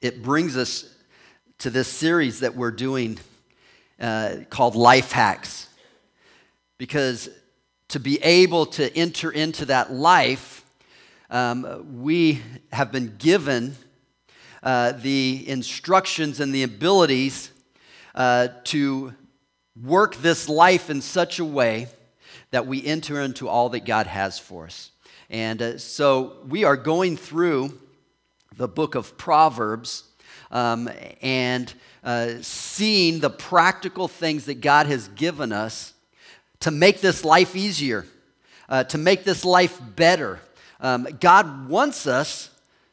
it 0.00 0.22
brings 0.22 0.56
us 0.56 0.94
to 1.58 1.70
this 1.70 1.88
series 1.88 2.40
that 2.40 2.54
we're 2.54 2.70
doing 2.70 3.18
uh, 3.98 4.36
called 4.50 4.76
Life 4.76 5.12
Hacks. 5.12 5.68
Because 6.76 7.30
to 7.88 7.98
be 7.98 8.22
able 8.22 8.66
to 8.66 8.94
enter 8.94 9.30
into 9.30 9.64
that 9.66 9.90
life, 9.90 10.64
um, 11.30 12.02
we 12.02 12.42
have 12.72 12.92
been 12.92 13.16
given 13.16 13.74
uh, 14.62 14.92
the 14.92 15.48
instructions 15.48 16.40
and 16.40 16.54
the 16.54 16.62
abilities 16.62 17.50
uh, 18.14 18.48
to 18.64 19.14
work 19.82 20.16
this 20.16 20.48
life 20.48 20.90
in 20.90 21.00
such 21.00 21.38
a 21.38 21.44
way 21.44 21.86
that 22.50 22.66
we 22.66 22.84
enter 22.84 23.20
into 23.22 23.48
all 23.48 23.70
that 23.70 23.86
God 23.86 24.06
has 24.06 24.38
for 24.38 24.66
us. 24.66 24.90
And 25.30 25.62
uh, 25.62 25.78
so 25.78 26.36
we 26.46 26.64
are 26.64 26.76
going 26.76 27.16
through 27.16 27.78
the 28.56 28.68
book 28.68 28.94
of 28.94 29.18
Proverbs 29.18 30.04
um, 30.50 30.88
and 31.20 31.72
uh, 32.02 32.34
seeing 32.40 33.20
the 33.20 33.30
practical 33.30 34.08
things 34.08 34.46
that 34.46 34.60
God 34.60 34.86
has 34.86 35.08
given 35.08 35.52
us 35.52 35.92
to 36.60 36.70
make 36.70 37.00
this 37.00 37.24
life 37.24 37.54
easier, 37.54 38.06
uh, 38.68 38.84
to 38.84 38.98
make 38.98 39.24
this 39.24 39.44
life 39.44 39.80
better. 39.94 40.40
Um, 40.80 41.06
God 41.20 41.68
wants 41.68 42.06
us 42.06 42.50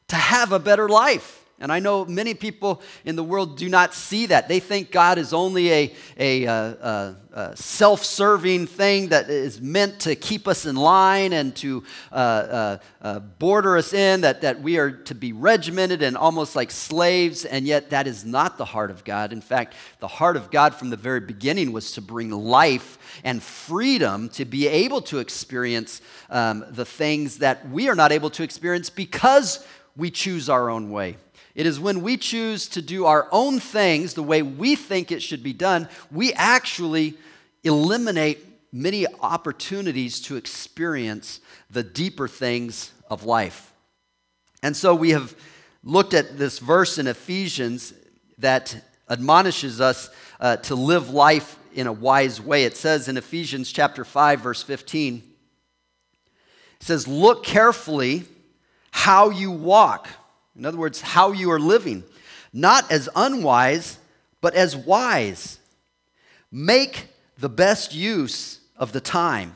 to 0.09 0.15
have 0.15 0.51
a 0.51 0.59
better 0.59 0.89
life. 0.89 1.42
And 1.63 1.71
I 1.71 1.79
know 1.79 2.03
many 2.03 2.33
people 2.33 2.81
in 3.05 3.15
the 3.15 3.23
world 3.23 3.57
do 3.57 3.69
not 3.69 3.93
see 3.93 4.25
that. 4.25 4.49
They 4.49 4.59
think 4.59 4.91
God 4.91 5.17
is 5.17 5.31
only 5.31 5.71
a, 5.71 5.95
a, 6.19 6.43
a, 6.43 7.15
a 7.31 7.55
self 7.55 8.03
serving 8.03 8.67
thing 8.67 9.07
that 9.07 9.29
is 9.29 9.61
meant 9.61 10.01
to 10.01 10.13
keep 10.17 10.45
us 10.45 10.65
in 10.65 10.75
line 10.75 11.31
and 11.31 11.55
to 11.55 11.85
uh, 12.11 12.15
uh, 12.15 12.77
uh, 13.01 13.19
border 13.19 13.77
us 13.77 13.93
in, 13.93 14.19
that, 14.21 14.41
that 14.41 14.61
we 14.61 14.77
are 14.77 14.91
to 14.91 15.15
be 15.15 15.31
regimented 15.31 16.01
and 16.01 16.17
almost 16.17 16.53
like 16.53 16.69
slaves. 16.69 17.45
And 17.45 17.65
yet, 17.65 17.91
that 17.91 18.07
is 18.07 18.25
not 18.25 18.57
the 18.57 18.65
heart 18.65 18.91
of 18.91 19.05
God. 19.05 19.31
In 19.31 19.39
fact, 19.39 19.75
the 20.01 20.07
heart 20.09 20.35
of 20.35 20.51
God 20.51 20.75
from 20.75 20.89
the 20.89 20.97
very 20.97 21.21
beginning 21.21 21.71
was 21.71 21.93
to 21.93 22.01
bring 22.01 22.29
life 22.29 22.97
and 23.23 23.41
freedom 23.41 24.27
to 24.31 24.43
be 24.43 24.67
able 24.67 24.99
to 25.03 25.19
experience 25.19 26.01
um, 26.29 26.65
the 26.71 26.83
things 26.83 27.37
that 27.37 27.69
we 27.69 27.87
are 27.87 27.95
not 27.95 28.11
able 28.11 28.31
to 28.31 28.43
experience 28.43 28.89
because 28.89 29.65
we 29.95 30.11
choose 30.11 30.49
our 30.49 30.69
own 30.69 30.91
way. 30.91 31.15
It 31.55 31.65
is 31.65 31.79
when 31.79 32.01
we 32.01 32.17
choose 32.17 32.67
to 32.69 32.81
do 32.81 33.05
our 33.05 33.27
own 33.31 33.59
things 33.59 34.13
the 34.13 34.23
way 34.23 34.41
we 34.41 34.75
think 34.75 35.11
it 35.11 35.21
should 35.21 35.43
be 35.43 35.53
done, 35.53 35.87
we 36.11 36.33
actually 36.33 37.15
eliminate 37.63 38.43
many 38.71 39.05
opportunities 39.21 40.19
to 40.21 40.35
experience 40.35 41.39
the 41.69 41.83
deeper 41.83 42.27
things 42.27 42.91
of 43.09 43.23
life. 43.23 43.71
And 44.63 44.75
so 44.75 44.95
we 44.95 45.11
have 45.11 45.35
looked 45.83 46.15
at 46.15 46.37
this 46.37 46.57
verse 46.57 46.97
in 46.97 47.05
Ephesians 47.05 47.93
that 48.39 48.75
admonishes 49.09 49.79
us 49.79 50.09
uh, 50.39 50.57
to 50.57 50.75
live 50.75 51.11
life 51.11 51.59
in 51.73 51.85
a 51.85 51.93
wise 51.93 52.41
way. 52.41 52.63
It 52.63 52.75
says 52.75 53.07
in 53.07 53.17
Ephesians 53.17 53.71
chapter 53.71 54.03
5 54.03 54.41
verse 54.41 54.63
15 54.63 55.21
it 56.79 56.85
says 56.85 57.07
look 57.07 57.43
carefully 57.43 58.25
how 58.91 59.29
you 59.29 59.51
walk 59.51 60.09
in 60.57 60.65
other 60.65 60.77
words, 60.77 61.01
how 61.01 61.31
you 61.31 61.51
are 61.51 61.59
living, 61.59 62.03
not 62.51 62.91
as 62.91 63.09
unwise, 63.15 63.97
but 64.41 64.53
as 64.53 64.75
wise. 64.75 65.59
Make 66.51 67.07
the 67.37 67.49
best 67.49 67.95
use 67.95 68.59
of 68.77 68.91
the 68.91 69.01
time 69.01 69.55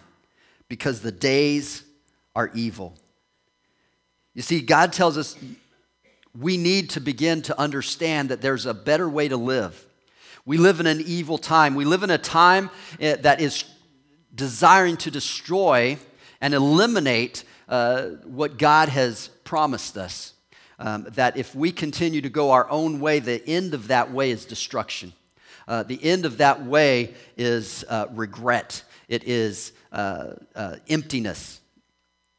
because 0.68 1.02
the 1.02 1.12
days 1.12 1.84
are 2.36 2.50
evil. 2.54 2.96
You 4.34 4.42
see, 4.42 4.62
God 4.62 4.94
tells 4.94 5.18
us 5.18 5.36
we 6.38 6.58
need 6.58 6.92
to 6.92 7.00
begin 7.00 7.42
to 7.44 7.60
understand 7.60 8.30
that 8.30 8.42
there's 8.42 8.66
a 8.66 8.74
better 8.74 9.10
way 9.10 9.28
to 9.28 9.38
live. 9.38 9.86
We 10.46 10.58
live 10.58 10.80
in 10.80 10.88
an 10.88 11.02
evil 11.02 11.38
time. 11.38 11.76
We 11.76 11.86
live 11.86 12.04
in 12.04 12.10
a 12.10 12.18
time 12.18 12.70
eh, 13.00 13.18
that 13.18 13.42
is 13.42 13.66
desiring 14.34 14.98
to 14.98 15.12
destroy 15.12 15.98
and 16.40 16.54
eliminate 16.54 17.44
uh, 17.68 18.04
what 18.24 18.58
God 18.58 18.90
has 18.90 19.30
promised 19.44 19.98
us 19.98 20.34
um, 20.80 21.08
that 21.12 21.38
if 21.38 21.56
we 21.56 21.72
continue 21.72 22.22
to 22.22 22.30
go 22.30 22.52
our 22.52 22.70
own 22.70 23.00
way, 23.00 23.20
the 23.20 23.48
end 23.48 23.74
of 23.74 23.88
that 23.88 24.12
way 24.12 24.32
is 24.32 24.46
destruction. 24.46 25.14
Uh, 25.68 25.84
the 25.84 26.02
end 26.04 26.26
of 26.26 26.38
that 26.38 26.66
way 26.66 27.14
is 27.36 27.84
uh, 27.90 28.08
regret, 28.12 28.84
it 29.10 29.24
is 29.26 29.74
uh, 29.92 30.34
uh, 30.56 30.76
emptiness 30.88 31.60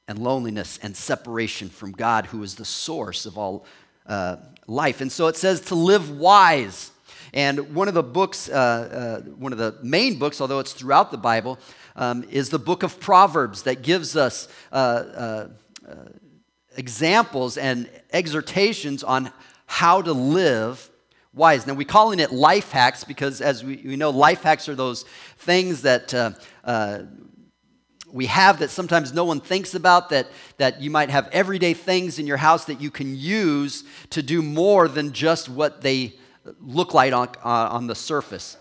and 0.06 0.18
loneliness 0.18 0.78
and 0.82 0.96
separation 0.96 1.68
from 1.68 1.92
God, 1.92 2.26
who 2.26 2.42
is 2.42 2.54
the 2.54 2.64
source 2.64 3.26
of 3.26 3.36
all 3.36 3.66
uh, 4.06 4.36
life. 4.66 5.02
And 5.02 5.12
so 5.12 5.26
it 5.26 5.36
says 5.36 5.60
to 5.62 5.74
live 5.74 6.10
wise. 6.10 6.90
And 7.34 7.74
one 7.74 7.88
of 7.88 7.94
the 7.94 8.02
books, 8.02 8.48
uh, 8.48 9.22
one 9.36 9.52
of 9.52 9.58
the 9.58 9.76
main 9.82 10.18
books, 10.18 10.40
although 10.40 10.60
it's 10.60 10.72
throughout 10.72 11.10
the 11.10 11.18
Bible, 11.18 11.58
um, 11.96 12.24
is 12.30 12.48
the 12.48 12.58
book 12.58 12.82
of 12.82 12.98
Proverbs 12.98 13.64
that 13.64 13.82
gives 13.82 14.16
us 14.16 14.48
examples 16.78 17.58
and 17.58 17.90
exhortations 18.12 19.02
on 19.04 19.30
how 19.66 20.00
to 20.00 20.12
live 20.12 20.90
wise. 21.34 21.66
Now, 21.66 21.74
we're 21.74 21.84
calling 21.84 22.20
it 22.20 22.32
life 22.32 22.70
hacks 22.70 23.04
because, 23.04 23.40
as 23.40 23.64
we, 23.64 23.82
we 23.84 23.96
know, 23.96 24.10
life 24.10 24.42
hacks 24.42 24.68
are 24.68 24.74
those 24.74 25.04
things 25.38 25.82
that 25.82 26.14
uh, 26.14 26.30
uh, 26.64 27.00
we 28.10 28.26
have 28.26 28.60
that 28.60 28.70
sometimes 28.70 29.12
no 29.12 29.24
one 29.24 29.40
thinks 29.40 29.74
about, 29.74 30.08
that, 30.10 30.28
that 30.56 30.80
you 30.80 30.88
might 30.88 31.10
have 31.10 31.28
everyday 31.32 31.74
things 31.74 32.18
in 32.18 32.26
your 32.26 32.38
house 32.38 32.64
that 32.66 32.80
you 32.80 32.90
can 32.90 33.14
use 33.14 33.84
to 34.10 34.22
do 34.22 34.40
more 34.40 34.88
than 34.88 35.12
just 35.12 35.48
what 35.48 35.82
they 35.82 36.14
look 36.60 36.94
like 36.94 37.12
on, 37.12 37.28
uh, 37.44 37.68
on 37.70 37.88
the 37.88 37.94
surface. 37.94 38.56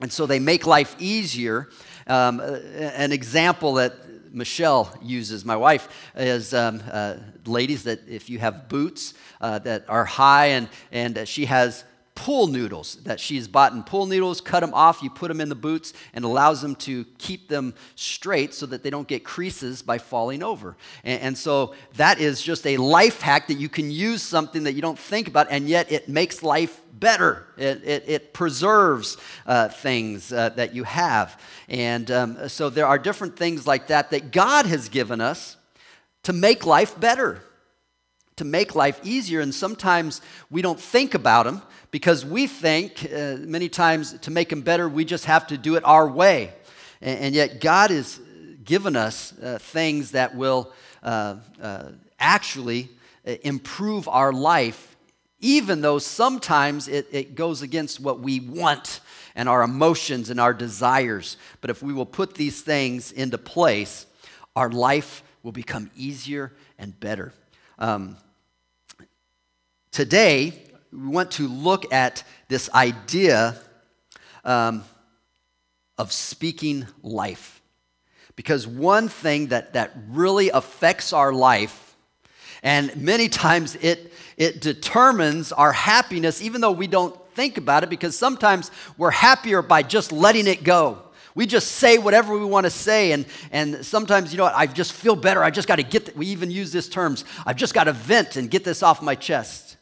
And 0.00 0.12
so 0.12 0.26
they 0.26 0.40
make 0.40 0.66
life 0.66 0.96
easier. 0.98 1.70
Um, 2.06 2.40
an 2.40 3.12
example 3.12 3.74
that 3.74 3.94
Michelle 4.34 4.92
uses, 5.00 5.44
my 5.44 5.56
wife, 5.56 5.88
is 6.16 6.52
um, 6.52 6.82
uh, 6.90 7.16
ladies 7.46 7.84
that 7.84 8.06
if 8.08 8.28
you 8.28 8.38
have 8.40 8.68
boots 8.68 9.14
uh, 9.40 9.60
that 9.60 9.84
are 9.88 10.04
high 10.04 10.46
and, 10.46 10.68
and 10.90 11.26
she 11.28 11.46
has 11.46 11.84
pool 12.14 12.46
noodles 12.46 12.96
that 13.02 13.18
she's 13.18 13.48
bought 13.48 13.72
in 13.72 13.82
pool 13.82 14.06
noodles, 14.06 14.40
cut 14.40 14.60
them 14.60 14.72
off, 14.72 15.02
you 15.02 15.10
put 15.10 15.28
them 15.28 15.40
in 15.40 15.48
the 15.48 15.54
boots, 15.54 15.92
and 16.12 16.24
allows 16.24 16.62
them 16.62 16.76
to 16.76 17.04
keep 17.18 17.48
them 17.48 17.74
straight 17.96 18.54
so 18.54 18.66
that 18.66 18.82
they 18.84 18.90
don't 18.90 19.08
get 19.08 19.24
creases 19.24 19.82
by 19.82 19.98
falling 19.98 20.42
over. 20.42 20.76
And, 21.02 21.20
and, 21.22 21.38
so 21.38 21.74
that 21.96 22.20
is 22.20 22.40
just 22.40 22.66
a 22.66 22.76
life 22.76 23.20
hack 23.20 23.48
that 23.48 23.54
you 23.54 23.68
can 23.68 23.90
use 23.90 24.22
something 24.22 24.62
that 24.62 24.74
you 24.74 24.82
don't 24.82 24.98
think 24.98 25.26
about, 25.26 25.48
and 25.50 25.68
yet 25.68 25.90
it 25.90 26.08
makes 26.08 26.42
life 26.42 26.80
better. 26.92 27.46
It, 27.56 27.82
it, 27.84 28.04
it 28.06 28.32
preserves 28.32 29.16
uh, 29.44 29.68
things 29.68 30.32
uh, 30.32 30.50
that 30.50 30.74
you 30.74 30.84
have. 30.84 31.40
And 31.68 32.08
um, 32.12 32.48
so 32.48 32.70
there 32.70 32.86
are 32.86 32.98
different 32.98 33.36
things 33.36 33.66
like 33.66 33.88
that 33.88 34.10
that 34.10 34.30
God 34.30 34.66
has 34.66 34.88
given 34.88 35.20
us 35.20 35.56
to 36.22 36.32
make 36.32 36.64
life 36.64 36.98
better 36.98 37.42
to 38.36 38.44
make 38.44 38.74
life 38.74 39.00
easier, 39.04 39.40
and 39.40 39.54
sometimes 39.54 40.20
we 40.50 40.60
don't 40.60 40.80
think 40.80 41.14
about 41.14 41.44
them 41.44 41.62
because 41.94 42.26
we 42.26 42.48
think 42.48 43.08
uh, 43.14 43.36
many 43.38 43.68
times 43.68 44.18
to 44.18 44.32
make 44.32 44.48
them 44.48 44.62
better, 44.62 44.88
we 44.88 45.04
just 45.04 45.26
have 45.26 45.46
to 45.46 45.56
do 45.56 45.76
it 45.76 45.84
our 45.84 46.08
way. 46.08 46.52
And, 47.00 47.20
and 47.20 47.34
yet, 47.36 47.60
God 47.60 47.92
has 47.92 48.18
given 48.64 48.96
us 48.96 49.32
uh, 49.38 49.58
things 49.60 50.10
that 50.10 50.34
will 50.34 50.72
uh, 51.04 51.36
uh 51.62 51.92
actually 52.18 52.88
uh, 53.24 53.36
improve 53.44 54.08
our 54.08 54.32
life, 54.32 54.96
even 55.38 55.82
though 55.82 56.00
sometimes 56.00 56.88
it, 56.88 57.06
it 57.12 57.36
goes 57.36 57.62
against 57.62 58.00
what 58.00 58.18
we 58.18 58.40
want 58.40 58.98
and 59.36 59.48
our 59.48 59.62
emotions 59.62 60.30
and 60.30 60.40
our 60.40 60.52
desires. 60.52 61.36
But 61.60 61.70
if 61.70 61.80
we 61.80 61.92
will 61.92 62.06
put 62.06 62.34
these 62.34 62.60
things 62.60 63.12
into 63.12 63.38
place, 63.38 64.06
our 64.56 64.68
life 64.68 65.22
will 65.44 65.52
become 65.52 65.92
easier 65.94 66.50
and 66.76 66.98
better. 66.98 67.32
Um, 67.78 68.16
today, 69.92 70.64
we 70.94 71.08
want 71.08 71.32
to 71.32 71.48
look 71.48 71.92
at 71.92 72.22
this 72.48 72.70
idea 72.72 73.56
um, 74.44 74.84
of 75.98 76.12
speaking 76.12 76.86
life. 77.02 77.60
Because 78.36 78.66
one 78.66 79.08
thing 79.08 79.48
that, 79.48 79.72
that 79.72 79.92
really 80.08 80.50
affects 80.50 81.12
our 81.12 81.32
life, 81.32 81.96
and 82.62 82.96
many 82.96 83.28
times 83.28 83.76
it, 83.76 84.12
it 84.36 84.60
determines 84.60 85.52
our 85.52 85.72
happiness, 85.72 86.42
even 86.42 86.60
though 86.60 86.72
we 86.72 86.86
don't 86.86 87.14
think 87.34 87.58
about 87.58 87.82
it, 87.82 87.90
because 87.90 88.16
sometimes 88.16 88.70
we're 88.96 89.10
happier 89.10 89.62
by 89.62 89.82
just 89.82 90.12
letting 90.12 90.46
it 90.46 90.64
go. 90.64 91.00
We 91.34 91.46
just 91.46 91.72
say 91.72 91.98
whatever 91.98 92.38
we 92.38 92.44
want 92.44 92.64
to 92.64 92.70
say, 92.70 93.10
and, 93.10 93.26
and 93.50 93.84
sometimes, 93.84 94.32
you 94.32 94.38
know 94.38 94.44
what, 94.44 94.54
I 94.54 94.66
just 94.66 94.92
feel 94.92 95.16
better. 95.16 95.42
I 95.42 95.50
just 95.50 95.66
got 95.66 95.76
to 95.76 95.82
get, 95.82 96.16
we 96.16 96.26
even 96.28 96.50
use 96.50 96.70
this 96.70 96.88
terms, 96.88 97.24
I've 97.44 97.56
just 97.56 97.74
got 97.74 97.84
to 97.84 97.92
vent 97.92 98.36
and 98.36 98.48
get 98.48 98.62
this 98.62 98.82
off 98.84 99.02
my 99.02 99.16
chest. 99.16 99.73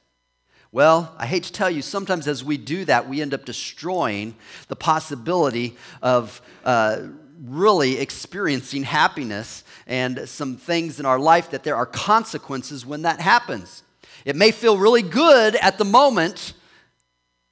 Well, 0.74 1.14
I 1.18 1.26
hate 1.26 1.42
to 1.42 1.52
tell 1.52 1.68
you, 1.68 1.82
sometimes 1.82 2.26
as 2.26 2.42
we 2.42 2.56
do 2.56 2.86
that, 2.86 3.06
we 3.06 3.20
end 3.20 3.34
up 3.34 3.44
destroying 3.44 4.34
the 4.68 4.76
possibility 4.76 5.76
of 6.00 6.40
uh, 6.64 7.08
really 7.44 7.98
experiencing 7.98 8.84
happiness 8.84 9.64
and 9.86 10.26
some 10.26 10.56
things 10.56 10.98
in 10.98 11.04
our 11.04 11.18
life 11.18 11.50
that 11.50 11.62
there 11.62 11.76
are 11.76 11.84
consequences 11.84 12.86
when 12.86 13.02
that 13.02 13.20
happens. 13.20 13.82
It 14.24 14.34
may 14.34 14.50
feel 14.50 14.78
really 14.78 15.02
good 15.02 15.56
at 15.56 15.76
the 15.76 15.84
moment, 15.84 16.54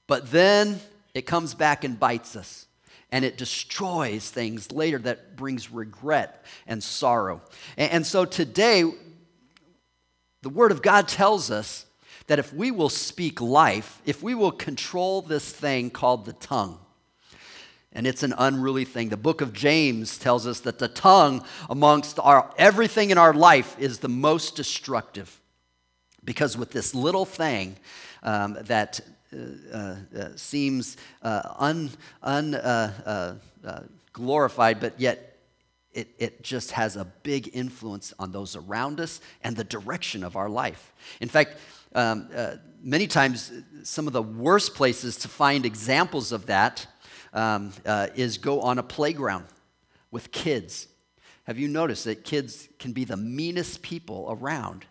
but 0.06 0.30
then 0.30 0.80
it 1.12 1.26
comes 1.26 1.52
back 1.52 1.84
and 1.84 2.00
bites 2.00 2.36
us. 2.36 2.68
And 3.12 3.22
it 3.22 3.36
destroys 3.36 4.30
things 4.30 4.72
later 4.72 4.96
that 5.00 5.36
brings 5.36 5.70
regret 5.70 6.42
and 6.66 6.82
sorrow. 6.82 7.42
And, 7.76 8.06
so 8.06 8.24
today, 8.24 8.90
the 10.40 10.48
Word 10.48 10.72
of 10.72 10.80
God 10.80 11.06
tells 11.06 11.50
us 11.50 11.84
that 12.30 12.38
if 12.38 12.54
we 12.54 12.70
will 12.70 12.88
speak 12.88 13.40
life, 13.40 14.00
if 14.06 14.22
we 14.22 14.36
will 14.36 14.52
control 14.52 15.20
this 15.20 15.50
thing 15.50 15.90
called 15.90 16.26
the 16.26 16.32
tongue, 16.34 16.78
and 17.92 18.06
it's 18.06 18.22
an 18.22 18.32
unruly 18.38 18.84
thing. 18.84 19.08
The 19.08 19.16
book 19.16 19.40
of 19.40 19.52
James 19.52 20.16
tells 20.16 20.46
us 20.46 20.60
that 20.60 20.78
the 20.78 20.86
tongue, 20.86 21.44
amongst 21.68 22.20
our, 22.20 22.48
everything 22.56 23.10
in 23.10 23.18
our 23.18 23.34
life, 23.34 23.76
is 23.80 23.98
the 23.98 24.08
most 24.08 24.54
destructive. 24.54 25.40
Because 26.24 26.56
with 26.56 26.70
this 26.70 26.94
little 26.94 27.24
thing 27.24 27.74
um, 28.22 28.56
that 28.60 29.00
uh, 29.34 29.76
uh, 29.76 29.96
uh 30.16 30.28
seems 30.36 30.98
uh, 31.22 31.42
un, 31.58 31.90
uh, 32.54 33.36
uh, 33.64 33.82
but 34.74 35.00
yet 35.00 35.36
it, 35.92 36.08
it 36.20 36.44
just 36.44 36.70
has 36.70 36.94
a 36.94 37.06
big 37.24 37.50
influence 37.52 38.14
on 38.20 38.30
those 38.30 38.54
around 38.54 39.00
us 39.00 39.20
and 39.42 39.56
the 39.56 39.64
direction 39.64 40.22
of 40.22 40.36
our 40.36 40.48
life. 40.48 40.92
In 41.20 41.28
fact, 41.28 41.56
um, 41.94 42.28
many 42.82 43.06
times, 43.06 43.52
some 43.82 44.06
of 44.06 44.12
the 44.12 44.22
worst 44.22 44.74
places 44.74 45.16
to 45.16 45.28
find 45.28 45.66
examples 45.66 46.32
of 46.32 46.46
that 46.46 46.86
um, 47.32 47.72
uh, 47.86 48.08
is 48.14 48.38
go 48.38 48.60
on 48.60 48.78
a 48.78 48.82
playground 48.82 49.46
with 50.10 50.32
kids. 50.32 50.88
Have 51.44 51.58
you 51.58 51.68
noticed 51.68 52.04
that 52.04 52.24
kids 52.24 52.68
can 52.78 52.92
be 52.92 53.04
the 53.04 53.16
meanest 53.16 53.82
people 53.82 54.26
around? 54.30 54.84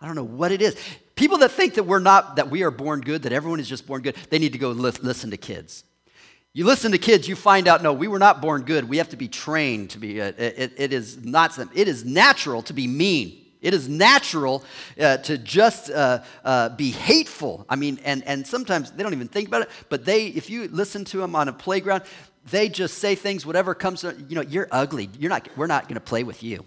I 0.00 0.06
don't 0.06 0.16
know 0.16 0.24
what 0.24 0.52
it 0.52 0.62
is. 0.62 0.76
People 1.14 1.38
that 1.38 1.50
think 1.50 1.74
that 1.74 1.84
we're 1.84 1.98
not, 1.98 2.36
that 2.36 2.50
we 2.50 2.62
are 2.62 2.70
born 2.70 3.02
good, 3.02 3.22
that 3.22 3.32
everyone 3.32 3.60
is 3.60 3.68
just 3.68 3.86
born 3.86 4.00
good, 4.00 4.16
they 4.30 4.38
need 4.38 4.52
to 4.52 4.58
go 4.58 4.70
li- 4.70 4.92
listen 5.02 5.30
to 5.30 5.36
kids. 5.36 5.84
You 6.52 6.64
listen 6.64 6.90
to 6.92 6.98
kids, 6.98 7.28
you 7.28 7.36
find 7.36 7.68
out, 7.68 7.82
no, 7.82 7.92
we 7.92 8.08
were 8.08 8.18
not 8.18 8.40
born 8.40 8.62
good. 8.62 8.88
We 8.88 8.96
have 8.96 9.10
to 9.10 9.16
be 9.16 9.28
trained 9.28 9.90
to 9.90 9.98
be, 9.98 10.20
uh, 10.20 10.32
it, 10.36 10.72
it 10.76 10.92
is 10.92 11.24
not, 11.24 11.56
it 11.74 11.86
is 11.86 12.04
natural 12.04 12.62
to 12.62 12.72
be 12.72 12.88
mean. 12.88 13.39
It 13.62 13.74
is 13.74 13.88
natural 13.88 14.64
uh, 14.98 15.18
to 15.18 15.36
just 15.36 15.90
uh, 15.90 16.22
uh, 16.44 16.70
be 16.70 16.90
hateful. 16.90 17.66
I 17.68 17.76
mean, 17.76 18.00
and, 18.04 18.24
and 18.24 18.46
sometimes 18.46 18.90
they 18.90 19.02
don't 19.02 19.12
even 19.12 19.28
think 19.28 19.48
about 19.48 19.62
it, 19.62 19.70
but 19.88 20.04
they, 20.04 20.26
if 20.28 20.48
you 20.48 20.68
listen 20.68 21.04
to 21.06 21.18
them 21.18 21.36
on 21.36 21.48
a 21.48 21.52
playground, 21.52 22.04
they 22.50 22.68
just 22.68 22.98
say 22.98 23.14
things, 23.14 23.44
whatever 23.44 23.74
comes, 23.74 24.02
you 24.02 24.34
know, 24.34 24.40
you're 24.40 24.68
ugly. 24.70 25.10
You're 25.18 25.28
not, 25.28 25.48
we're 25.56 25.66
not 25.66 25.84
going 25.84 25.94
to 25.94 26.00
play 26.00 26.24
with 26.24 26.42
you. 26.42 26.64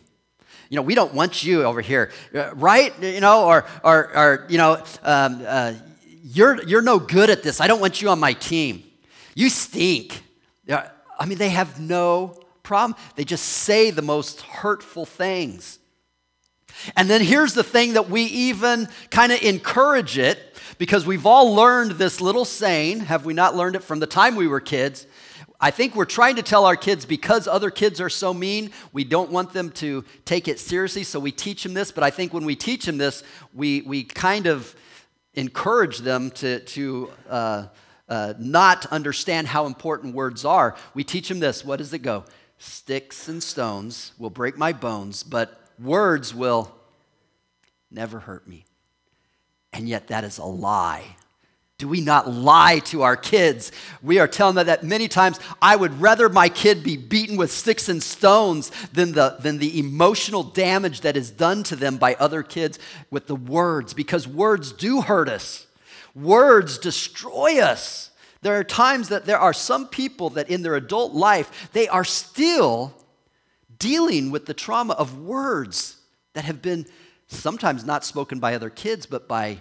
You 0.69 0.75
know, 0.77 0.83
we 0.83 0.95
don't 0.95 1.13
want 1.13 1.43
you 1.43 1.63
over 1.63 1.81
here, 1.81 2.11
uh, 2.33 2.53
right? 2.55 2.93
You 3.01 3.21
know, 3.21 3.45
or, 3.45 3.65
or, 3.83 4.15
or 4.15 4.45
you 4.49 4.57
know, 4.57 4.83
um, 5.03 5.43
uh, 5.45 5.73
you're, 6.23 6.63
you're 6.63 6.81
no 6.81 6.99
good 6.99 7.29
at 7.29 7.43
this. 7.43 7.59
I 7.59 7.67
don't 7.67 7.81
want 7.81 8.01
you 8.01 8.09
on 8.09 8.19
my 8.19 8.33
team. 8.33 8.83
You 9.35 9.49
stink. 9.49 10.21
I 10.69 11.25
mean, 11.25 11.37
they 11.37 11.49
have 11.49 11.79
no 11.79 12.35
problem. 12.61 12.97
They 13.15 13.23
just 13.23 13.45
say 13.45 13.91
the 13.91 14.01
most 14.01 14.41
hurtful 14.41 15.05
things. 15.05 15.79
And 16.95 17.09
then 17.09 17.21
here's 17.21 17.53
the 17.53 17.63
thing 17.63 17.93
that 17.93 18.09
we 18.09 18.23
even 18.23 18.87
kind 19.09 19.31
of 19.31 19.41
encourage 19.41 20.17
it 20.17 20.57
because 20.77 21.05
we've 21.05 21.25
all 21.25 21.53
learned 21.53 21.91
this 21.91 22.21
little 22.21 22.45
saying. 22.45 23.01
Have 23.01 23.25
we 23.25 23.33
not 23.33 23.55
learned 23.55 23.75
it 23.75 23.83
from 23.83 23.99
the 23.99 24.07
time 24.07 24.35
we 24.35 24.47
were 24.47 24.59
kids? 24.59 25.07
I 25.59 25.71
think 25.71 25.95
we're 25.95 26.03
trying 26.03 26.35
to 26.35 26.41
tell 26.41 26.65
our 26.65 26.75
kids 26.75 27.05
because 27.05 27.47
other 27.47 27.71
kids 27.71 28.01
are 28.01 28.09
so 28.09 28.33
mean, 28.33 28.71
we 28.91 29.05
don't 29.05 29.31
want 29.31 29.53
them 29.53 29.69
to 29.71 30.03
take 30.25 30.49
it 30.49 30.59
seriously, 30.59 31.05
so 31.05 31.21
we 31.21 31.31
teach 31.31 31.63
them 31.63 31.73
this. 31.73 31.89
But 31.89 32.03
I 32.03 32.09
think 32.09 32.33
when 32.33 32.43
we 32.43 32.55
teach 32.55 32.85
them 32.85 32.97
this, 32.97 33.23
we, 33.53 33.81
we 33.83 34.03
kind 34.03 34.45
of 34.45 34.75
encourage 35.35 35.99
them 35.99 36.31
to, 36.31 36.59
to 36.59 37.11
uh, 37.29 37.67
uh, 38.09 38.33
not 38.37 38.85
understand 38.87 39.47
how 39.47 39.65
important 39.65 40.13
words 40.13 40.43
are. 40.43 40.75
We 40.93 41.05
teach 41.05 41.29
them 41.29 41.39
this. 41.39 41.63
What 41.63 41.77
does 41.77 41.93
it 41.93 41.99
go? 41.99 42.25
Sticks 42.57 43.29
and 43.29 43.41
stones 43.41 44.11
will 44.17 44.29
break 44.29 44.57
my 44.57 44.73
bones, 44.73 45.23
but 45.23 45.62
words 45.79 46.33
will 46.33 46.73
never 47.91 48.19
hurt 48.19 48.47
me. 48.47 48.65
And 49.71 49.89
yet, 49.89 50.07
that 50.07 50.23
is 50.23 50.37
a 50.37 50.45
lie. 50.45 51.15
Do 51.79 51.87
we 51.87 51.99
not 51.99 52.31
lie 52.31 52.79
to 52.85 53.01
our 53.01 53.17
kids? 53.17 53.71
We 54.01 54.19
are 54.19 54.27
telling 54.27 54.55
them 54.55 54.67
that 54.67 54.83
many 54.83 55.07
times 55.07 55.39
I 55.61 55.75
would 55.75 55.99
rather 55.99 56.29
my 56.29 56.47
kid 56.47 56.83
be 56.83 56.95
beaten 56.95 57.35
with 57.35 57.51
sticks 57.51 57.89
and 57.89 58.01
stones 58.01 58.71
than 58.93 59.13
the, 59.13 59.37
than 59.39 59.57
the 59.57 59.79
emotional 59.79 60.43
damage 60.43 61.01
that 61.01 61.17
is 61.17 61.31
done 61.31 61.63
to 61.63 61.75
them 61.75 61.97
by 61.97 62.15
other 62.15 62.43
kids 62.43 62.79
with 63.09 63.27
the 63.27 63.35
words, 63.35 63.93
because 63.93 64.27
words 64.27 64.71
do 64.71 65.01
hurt 65.01 65.27
us. 65.27 65.65
Words 66.15 66.77
destroy 66.77 67.59
us. 67.59 68.11
There 68.43 68.57
are 68.57 68.63
times 68.63 69.09
that 69.09 69.25
there 69.25 69.39
are 69.39 69.53
some 69.53 69.87
people 69.87 70.29
that 70.31 70.49
in 70.49 70.61
their 70.61 70.75
adult 70.75 71.13
life, 71.13 71.69
they 71.73 71.87
are 71.87 72.05
still 72.05 72.93
dealing 73.83 74.31
with 74.31 74.45
the 74.45 74.53
trauma 74.53 74.94
of 74.94 75.19
words 75.19 75.97
that 76.35 76.45
have 76.45 76.62
been 76.62 76.85
sometimes 77.27 77.83
not 77.83 78.06
spoken 78.06 78.39
by 78.39 78.56
other 78.56 78.69
kids, 78.69 79.06
but 79.06 79.27
by 79.27 79.59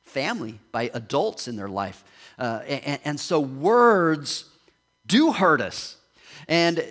family, 0.00 0.58
by 0.72 0.90
adults 0.92 1.46
in 1.46 1.54
their 1.54 1.68
life. 1.68 2.02
Uh, 2.36 2.62
and, 2.66 2.98
and 3.04 3.20
so 3.20 3.38
words 3.38 4.46
do 5.06 5.30
hurt 5.30 5.60
us. 5.60 5.98
And 6.48 6.84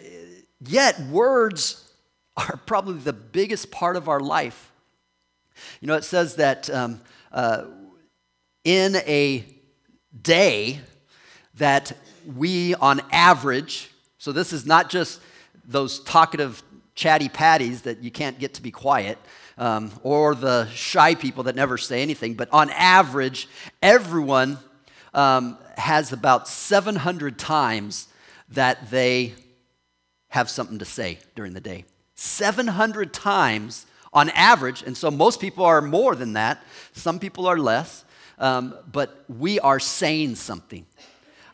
yet, 0.65 0.97
words 1.01 1.91
are 2.37 2.57
probably 2.65 2.99
the 2.99 3.11
biggest 3.11 3.69
part 3.69 3.97
of 3.97 4.07
our 4.07 4.21
life. 4.21 4.71
You 5.81 5.89
know, 5.89 5.95
it 5.95 6.05
says 6.05 6.37
that 6.37 6.69
um, 6.69 7.01
uh, 7.33 7.65
in 8.63 8.95
a 8.95 9.43
day, 10.21 10.79
that 11.55 11.91
we 12.37 12.73
on 12.75 13.01
average, 13.11 13.91
so 14.17 14.31
this 14.31 14.53
is 14.53 14.65
not 14.65 14.89
just 14.89 15.19
those 15.65 15.99
talkative, 16.01 16.63
chatty 16.95 17.29
patties 17.29 17.83
that 17.83 18.03
you 18.03 18.11
can't 18.11 18.39
get 18.39 18.55
to 18.55 18.61
be 18.61 18.71
quiet, 18.71 19.17
um, 19.57 19.91
or 20.03 20.35
the 20.35 20.67
shy 20.69 21.15
people 21.15 21.43
that 21.43 21.55
never 21.55 21.77
say 21.77 22.01
anything. 22.01 22.33
But 22.33 22.49
on 22.51 22.69
average, 22.71 23.47
everyone 23.81 24.57
um, 25.13 25.57
has 25.77 26.11
about 26.11 26.47
700 26.47 27.37
times 27.37 28.07
that 28.49 28.89
they 28.89 29.33
have 30.29 30.49
something 30.49 30.79
to 30.79 30.85
say 30.85 31.19
during 31.35 31.53
the 31.53 31.61
day. 31.61 31.85
700 32.15 33.13
times 33.13 33.85
on 34.13 34.29
average, 34.31 34.83
and 34.83 34.95
so 34.95 35.09
most 35.09 35.39
people 35.39 35.65
are 35.65 35.81
more 35.81 36.15
than 36.15 36.33
that, 36.33 36.63
some 36.93 37.19
people 37.19 37.47
are 37.47 37.57
less, 37.57 38.03
um, 38.39 38.75
but 38.91 39.23
we 39.29 39.59
are 39.59 39.79
saying 39.79 40.35
something. 40.35 40.85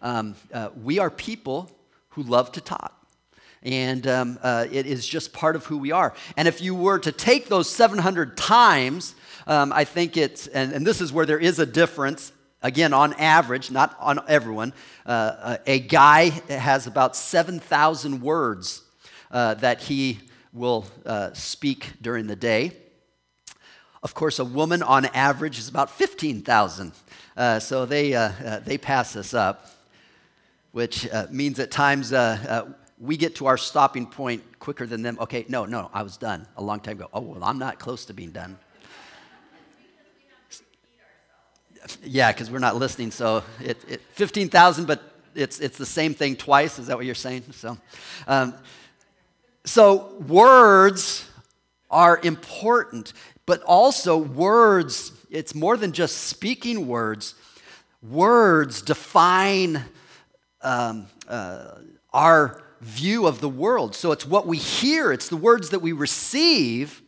Um, 0.02 0.36
uh, 0.54 0.70
we 0.82 1.00
are 1.00 1.10
people 1.10 1.72
who 2.10 2.24
love 2.24 2.52
to 2.54 2.62
talk. 2.62 2.97
And 3.68 4.08
um, 4.08 4.40
uh, 4.42 4.66
it 4.72 4.86
is 4.86 5.06
just 5.06 5.34
part 5.34 5.58
of 5.58 5.66
who 5.66 5.78
we 5.78 5.92
are. 5.92 6.14
And 6.38 6.48
if 6.48 6.62
you 6.62 6.74
were 6.74 7.00
to 7.00 7.12
take 7.12 7.50
those 7.50 7.70
700 7.70 8.38
times, 8.38 9.14
um, 9.46 9.74
I 9.74 9.84
think 9.84 10.16
it's, 10.16 10.48
and, 10.48 10.72
and, 10.72 10.88
this 10.88 11.02
is 11.02 11.12
where 11.12 11.26
there 11.26 11.38
is 11.38 11.60
a 11.60 11.66
difference, 11.66 12.32
again, 12.62 12.94
on 12.94 13.12
average, 13.16 13.70
not 13.70 13.98
on 14.00 14.22
everyone. 14.30 14.72
Uh, 15.06 15.10
uh 15.10 15.58
a 15.68 15.80
guy 15.80 16.30
has 16.48 16.88
about 16.88 17.14
7,000 17.18 18.22
words 18.22 18.84
uh, 19.32 19.56
that 19.56 19.82
he 19.82 20.20
will 20.54 20.86
uh, 21.06 21.34
speak 21.34 21.92
during 22.02 22.28
the 22.28 22.38
day. 22.38 22.72
Of 24.02 24.14
course, 24.14 24.40
a 24.40 24.46
woman 24.46 24.82
on 24.82 25.08
average 25.08 25.60
is 25.60 25.68
about 25.68 25.92
15,000. 25.92 26.94
Uh, 27.36 27.60
so 27.60 27.86
they, 27.86 28.12
they 28.64 28.78
pass 28.78 29.18
us 29.18 29.34
up, 29.34 29.70
which 30.72 31.06
means 31.32 31.60
at 31.60 31.70
times 31.70 32.14
we 33.00 33.18
get 33.18 33.36
to 33.36 33.46
our 33.46 33.58
stopping 33.58 34.08
point 34.08 34.60
quicker 34.60 34.88
than 34.88 35.02
them. 35.04 35.18
Okay, 35.20 35.46
no, 35.48 35.66
no, 35.66 35.90
I 35.94 36.04
was 36.04 36.18
done 36.18 36.48
a 36.58 36.64
long 36.64 36.80
time 36.80 36.98
ago. 36.98 37.10
Oh, 37.14 37.22
well, 37.22 37.44
I'm 37.44 37.60
not 37.60 37.80
close 37.80 38.06
to 38.06 38.14
being 38.14 38.32
done. 38.32 38.58
Yeah, 42.04 42.32
because 42.32 42.50
we're 42.50 42.60
not 42.60 42.76
listening. 42.76 43.12
So 43.12 43.44
it, 43.62 43.78
it 43.88 44.02
15,000, 44.14 44.86
but 44.86 45.02
it's, 45.36 45.60
it's 45.60 45.78
the 45.78 45.86
same 45.86 46.14
thing 46.14 46.36
twice. 46.36 46.80
Is 46.80 46.88
that 46.88 46.98
what 46.98 47.06
you're 47.06 47.16
saying? 47.16 47.44
So, 47.52 47.78
um, 48.28 48.56
so 49.64 50.16
words 50.28 51.30
are 51.90 52.20
important, 52.24 53.14
but 53.46 53.62
also 53.64 54.18
words, 54.18 55.12
it's 55.30 55.54
more 55.54 55.78
than 55.78 55.92
just 55.92 56.18
speaking 56.18 56.88
words. 56.88 57.36
Words 58.02 58.82
define 58.82 59.84
um, 60.62 61.08
uh, 61.30 61.76
our 62.12 62.67
view 62.82 63.28
of 63.28 63.42
the 63.42 63.50
world. 63.50 63.96
So 63.96 64.12
it's 64.12 64.26
what 64.26 64.48
we 64.48 64.58
hear, 64.58 65.12
it's 65.12 65.30
the 65.30 65.38
words 65.38 65.70
that 65.70 65.80
we 65.80 65.92
receive 65.92 67.02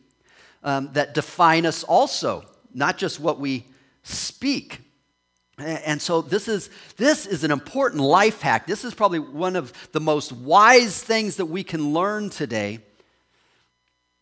um, 0.62 0.90
that 0.92 1.14
define 1.14 1.66
us 1.66 1.84
also, 1.84 2.44
not 2.74 2.98
just 2.98 3.20
what 3.20 3.38
we 3.38 3.64
speak. 4.02 4.80
And 5.58 6.00
so 6.00 6.22
this 6.22 6.48
is, 6.48 6.70
this 6.96 7.26
is 7.26 7.44
an 7.44 7.50
important 7.50 8.02
life 8.02 8.40
hack. 8.40 8.66
This 8.66 8.84
is 8.84 8.94
probably 8.94 9.18
one 9.18 9.56
of 9.56 9.72
the 9.92 10.00
most 10.00 10.32
wise 10.32 11.02
things 11.02 11.36
that 11.36 11.46
we 11.46 11.62
can 11.62 11.92
learn 11.92 12.30
today 12.30 12.80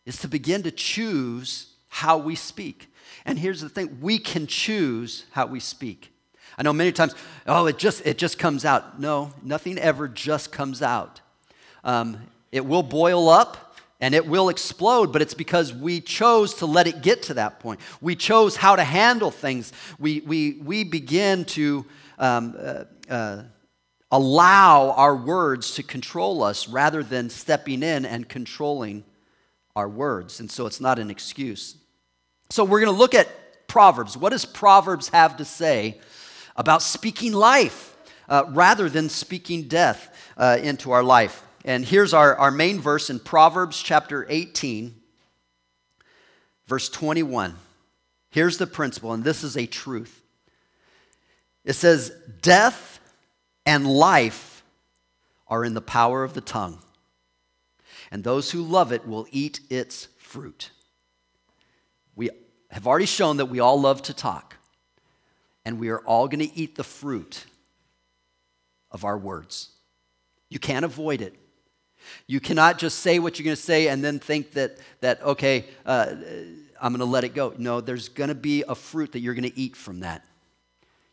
is 0.05 0.17
to 0.19 0.27
begin 0.27 0.63
to 0.63 0.71
choose 0.71 1.73
how 1.87 2.17
we 2.17 2.35
speak. 2.35 2.91
And 3.25 3.39
here's 3.39 3.61
the 3.61 3.69
thing 3.69 3.99
we 4.01 4.19
can 4.19 4.47
choose 4.47 5.25
how 5.31 5.45
we 5.45 5.59
speak. 5.59 6.11
I 6.57 6.63
know 6.63 6.73
many 6.73 6.91
times, 6.91 7.15
oh, 7.47 7.67
it 7.67 7.77
just, 7.77 8.05
it 8.05 8.17
just 8.17 8.37
comes 8.37 8.65
out. 8.65 8.99
No, 8.99 9.31
nothing 9.41 9.77
ever 9.77 10.09
just 10.09 10.51
comes 10.51 10.81
out. 10.81 11.21
Um, 11.83 12.17
it 12.51 12.65
will 12.65 12.83
boil 12.83 13.29
up 13.29 13.75
and 14.01 14.15
it 14.15 14.25
will 14.25 14.49
explode, 14.49 15.11
but 15.11 15.21
it's 15.21 15.33
because 15.33 15.73
we 15.73 15.99
chose 15.99 16.55
to 16.55 16.65
let 16.65 16.87
it 16.87 17.01
get 17.01 17.23
to 17.23 17.33
that 17.35 17.59
point. 17.59 17.79
We 18.01 18.15
chose 18.15 18.55
how 18.55 18.75
to 18.75 18.83
handle 18.83 19.29
things. 19.29 19.73
We, 19.99 20.21
we, 20.21 20.53
we 20.53 20.83
begin 20.83 21.45
to 21.45 21.85
um, 22.17 22.55
uh, 22.57 22.83
uh, 23.09 23.43
allow 24.11 24.91
our 24.91 25.15
words 25.15 25.75
to 25.75 25.83
control 25.83 26.43
us 26.43 26.67
rather 26.69 27.03
than 27.03 27.29
stepping 27.29 27.83
in 27.83 28.05
and 28.05 28.27
controlling 28.27 29.03
our 29.75 29.89
words. 29.89 30.39
And 30.39 30.49
so 30.49 30.65
it's 30.65 30.81
not 30.81 30.97
an 30.97 31.11
excuse. 31.11 31.75
So 32.49 32.63
we're 32.63 32.79
going 32.79 32.93
to 32.93 32.97
look 32.97 33.13
at 33.13 33.67
Proverbs. 33.67 34.17
What 34.17 34.31
does 34.31 34.45
Proverbs 34.45 35.09
have 35.09 35.37
to 35.37 35.45
say 35.45 35.99
about 36.55 36.81
speaking 36.81 37.33
life 37.33 37.95
uh, 38.27 38.45
rather 38.47 38.89
than 38.89 39.09
speaking 39.09 39.63
death 39.63 40.15
uh, 40.37 40.57
into 40.61 40.91
our 40.91 41.03
life? 41.03 41.43
And 41.69 41.85
here's 41.85 42.15
our, 42.15 42.35
our 42.35 42.49
main 42.49 42.79
verse 42.79 43.11
in 43.11 43.19
Proverbs 43.19 43.79
chapter 43.79 44.25
18, 44.27 44.95
verse 46.65 46.89
21. 46.89 47.55
Here's 48.31 48.57
the 48.57 48.65
principle, 48.65 49.13
and 49.13 49.23
this 49.23 49.43
is 49.43 49.55
a 49.55 49.67
truth. 49.67 50.23
It 51.63 51.73
says, 51.73 52.11
Death 52.41 52.99
and 53.67 53.85
life 53.85 54.63
are 55.47 55.63
in 55.63 55.75
the 55.75 55.79
power 55.79 56.23
of 56.23 56.33
the 56.33 56.41
tongue, 56.41 56.79
and 58.09 58.23
those 58.23 58.49
who 58.49 58.63
love 58.63 58.91
it 58.91 59.07
will 59.07 59.27
eat 59.29 59.59
its 59.69 60.07
fruit. 60.17 60.71
We 62.15 62.31
have 62.71 62.87
already 62.87 63.05
shown 63.05 63.37
that 63.37 63.45
we 63.45 63.59
all 63.59 63.79
love 63.79 64.01
to 64.01 64.13
talk, 64.15 64.55
and 65.63 65.79
we 65.79 65.89
are 65.89 65.99
all 65.99 66.27
going 66.27 66.39
to 66.39 66.57
eat 66.57 66.77
the 66.77 66.83
fruit 66.83 67.45
of 68.89 69.05
our 69.05 69.19
words. 69.19 69.69
You 70.49 70.57
can't 70.57 70.83
avoid 70.83 71.21
it. 71.21 71.35
You 72.27 72.39
cannot 72.39 72.77
just 72.77 72.99
say 72.99 73.19
what 73.19 73.37
you're 73.37 73.45
going 73.45 73.55
to 73.55 73.61
say 73.61 73.87
and 73.87 74.03
then 74.03 74.19
think 74.19 74.51
that, 74.53 74.77
that 75.01 75.21
okay, 75.23 75.65
uh, 75.85 76.13
I'm 76.81 76.93
going 76.93 76.99
to 76.99 77.05
let 77.05 77.23
it 77.23 77.33
go. 77.33 77.53
No, 77.57 77.81
there's 77.81 78.09
going 78.09 78.29
to 78.29 78.35
be 78.35 78.63
a 78.67 78.75
fruit 78.75 79.11
that 79.13 79.19
you're 79.19 79.33
going 79.33 79.49
to 79.49 79.59
eat 79.59 79.75
from 79.75 80.01
that. 80.01 80.25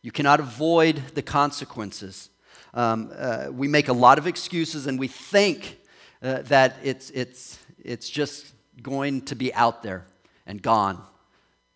You 0.03 0.13
cannot 0.13 0.41
avoid 0.41 1.03
the 1.15 1.23
consequences. 1.23 2.31
Um, 2.75 3.11
uh, 3.17 3.49
we 3.51 3.69
make 3.69 3.89
a 3.89 3.93
lot 3.93 4.19
of 4.19 4.27
excuses 4.27 4.87
and 4.87 4.99
we 4.99 5.09
think 5.09 5.79
uh, 6.23 6.43
that 6.43 6.77
it's, 6.83 7.11
it's, 7.11 7.59
it's 7.83 8.09
just 8.09 8.53
going 8.83 9.23
to 9.23 9.35
be 9.35 9.53
out 9.55 9.83
there 9.83 10.07
and 10.47 10.63
gone, 10.63 11.03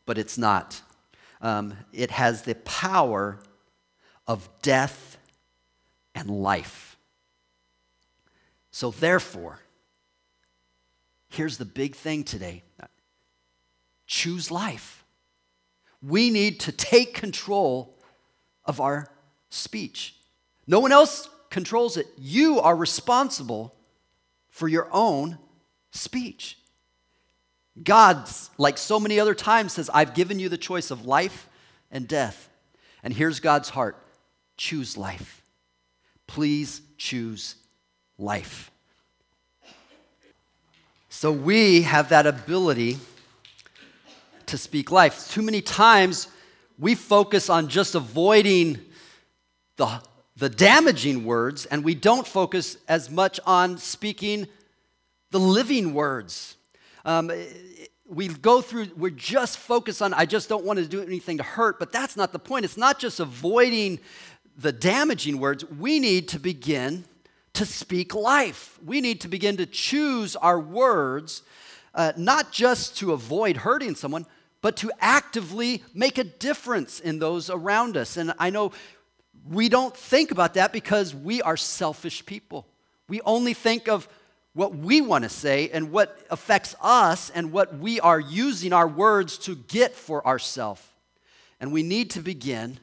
but 0.07 0.19
it's 0.19 0.39
not. 0.39 0.81
Um, 1.41 1.77
it 1.93 2.11
has 2.11 2.43
the 2.43 2.55
power 2.57 3.41
of 4.27 4.49
death 4.63 5.19
and 6.15 6.31
life. 6.31 6.90
So, 8.81 8.91
therefore, 8.91 9.59
here's 11.29 11.59
the 11.59 11.67
big 11.67 11.95
thing 11.95 12.25
today 12.25 12.63
choose 14.07 14.51
life. 14.51 15.05
We 16.01 16.31
need 16.31 16.61
to 16.61 16.73
take 16.73 17.13
control 17.13 17.95
of 18.65 18.81
our 18.81 19.09
speech. 19.51 20.17
No 20.67 20.81
one 20.81 20.93
else 20.93 21.29
controls 21.51 21.99
it. 21.99 22.07
You 22.17 22.59
are 22.61 22.75
responsible 22.75 23.75
for 24.49 24.67
your 24.67 24.89
own 24.93 25.37
speech. 25.91 26.57
God, 27.85 28.31
like 28.57 28.79
so 28.79 28.99
many 28.99 29.21
other 29.21 29.35
times, 29.35 29.75
says, 29.75 29.91
I've 29.93 30.15
given 30.15 30.39
you 30.39 30.49
the 30.49 30.57
choice 30.57 30.91
of 30.91 31.05
life 31.05 31.51
and 31.91 32.09
death. 32.09 32.49
And 33.03 33.13
here's 33.13 33.41
God's 33.41 33.69
heart 33.69 34.03
choose 34.57 34.97
life. 34.97 35.43
Please 36.27 36.81
choose 36.97 37.57
life. 38.21 38.71
So 41.09 41.33
we 41.33 41.83
have 41.83 42.11
that 42.11 42.27
ability 42.27 42.99
to 44.47 44.59
speak 44.59 44.91
life. 44.91 45.31
Too 45.31 45.43
many 45.43 45.61
times 45.61 46.29
we 46.79 46.95
focus 46.95 47.51
on 47.51 47.69
just 47.69 47.95
avoiding 47.95 48.79
the 49.77 50.01
the 50.41 50.49
damaging 50.49 51.25
words, 51.25 51.67
and 51.67 51.85
we 51.85 51.95
don't 51.95 52.27
focus 52.27 52.79
as 52.89 53.11
much 53.11 53.39
on 53.45 53.77
speaking 53.77 54.49
the 55.31 55.39
living 55.39 55.93
words. 55.93 56.57
Um, 57.05 57.31
we 58.07 58.29
go 58.29 58.63
through, 58.63 58.89
we're 58.97 59.11
just 59.11 59.59
focused 59.59 60.01
on, 60.01 60.15
I 60.15 60.25
just 60.25 60.49
don't 60.49 60.65
want 60.65 60.79
to 60.79 60.87
do 60.87 61.03
anything 61.03 61.37
to 61.37 61.43
hurt, 61.43 61.79
but 61.79 61.93
that's 61.93 62.17
not 62.17 62.33
the 62.33 62.39
point. 62.39 62.65
It's 62.65 62.79
not 62.79 62.99
just 62.99 63.21
avoiding 63.21 64.01
the 64.57 64.73
damaging 64.73 65.39
words. 65.39 65.65
We 65.65 66.01
need 66.01 66.29
to 66.29 66.41
begin 66.41 67.05
to 67.55 67.67
speak 67.67 68.15
life. 68.15 68.79
We 68.85 69.01
need 69.01 69.21
to 69.23 69.29
begin 69.29 69.57
to 69.59 69.67
choose 69.67 70.37
our 70.37 70.59
words, 70.59 71.43
uh, 71.95 72.13
not 72.17 72.53
just 72.53 72.97
to 72.99 73.13
avoid 73.13 73.59
hurting 73.59 73.95
someone, 73.95 74.27
but 74.63 74.77
to 74.79 74.93
actively 75.01 75.83
make 75.95 76.19
a 76.19 76.25
difference 76.25 77.01
in 77.01 77.19
those 77.19 77.51
around 77.51 77.97
us. 77.97 78.17
And 78.17 78.35
I 78.39 78.51
know 78.51 78.73
we 79.49 79.69
don't 79.69 79.97
think 79.97 80.31
about 80.31 80.55
that 80.55 80.73
because 80.73 81.15
we 81.15 81.41
are 81.43 81.57
selfish 81.57 82.25
people. 82.27 82.67
We 83.09 83.21
only 83.23 83.55
think 83.55 83.89
of 83.89 84.09
what 84.53 84.75
we 84.75 85.01
want 85.01 85.25
to 85.25 85.31
say 85.31 85.71
and 85.71 85.91
what 85.93 86.19
affects 86.31 86.75
us 86.81 87.31
and 87.31 87.53
what 87.53 87.79
we 87.79 88.01
are 88.01 88.21
using 88.21 88.73
our 88.73 88.89
words 88.89 89.39
to 89.39 89.55
get 89.57 89.95
for 89.95 90.27
ourselves. 90.27 90.83
And 91.61 91.73
we 91.73 91.83
need 91.83 92.11
to 92.11 92.21
begin 92.21 92.79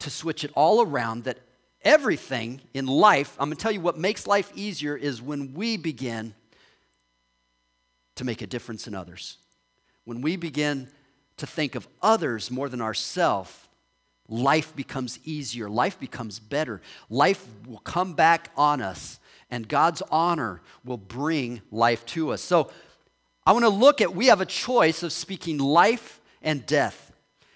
to 0.00 0.10
switch 0.10 0.44
it 0.44 0.50
all 0.54 0.82
around 0.82 1.24
that 1.24 1.38
everything 1.82 2.60
in 2.74 2.86
life, 2.86 3.36
I'm 3.38 3.48
going 3.48 3.56
to 3.56 3.62
tell 3.62 3.72
you 3.72 3.80
what 3.80 3.98
makes 3.98 4.26
life 4.26 4.52
easier 4.54 4.96
is 4.96 5.22
when 5.22 5.54
we 5.54 5.76
begin 5.76 6.34
to 8.16 8.24
make 8.24 8.42
a 8.42 8.46
difference 8.46 8.86
in 8.86 8.94
others. 8.94 9.38
When 10.04 10.20
we 10.20 10.36
begin 10.36 10.88
to 11.36 11.46
think 11.46 11.74
of 11.74 11.86
others 12.02 12.50
more 12.50 12.68
than 12.68 12.80
ourselves 12.80 13.68
life 14.28 14.76
becomes 14.76 15.18
easier, 15.24 15.68
life 15.68 15.98
becomes 15.98 16.38
better, 16.38 16.80
life 17.08 17.46
will 17.66 17.78
come 17.78 18.14
back 18.14 18.50
on 18.56 18.82
us, 18.82 19.18
and 19.50 19.66
God's 19.66 20.02
honor 20.10 20.60
will 20.84 20.98
bring 20.98 21.62
life 21.70 22.04
to 22.06 22.32
us. 22.32 22.42
So 22.42 22.70
I 23.46 23.52
want 23.52 23.64
to 23.64 23.70
look 23.70 24.00
at, 24.00 24.14
we 24.14 24.26
have 24.26 24.42
a 24.42 24.46
choice 24.46 25.02
of 25.02 25.12
speaking 25.12 25.58
life 25.58 26.20
and 26.42 26.64
death. 26.66 27.12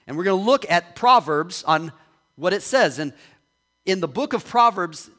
And 0.07 0.17
we're 0.17 0.25
going 0.25 0.41
to 0.41 0.47
look 0.47 0.69
at 0.71 0.97
Proverbs 0.97 1.63
on 1.65 1.93
what 2.37 2.55
it 2.55 2.63
says. 2.63 2.99
And 2.99 3.13
in 3.85 4.01
the 4.01 4.09
book 4.09 4.33
of 4.33 4.45
Proverbs, 4.45 5.11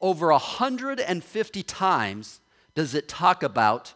over 0.00 0.30
150 0.32 1.62
times 1.62 2.40
does 2.74 2.94
it 2.94 3.08
talk 3.08 3.42
about 3.42 3.94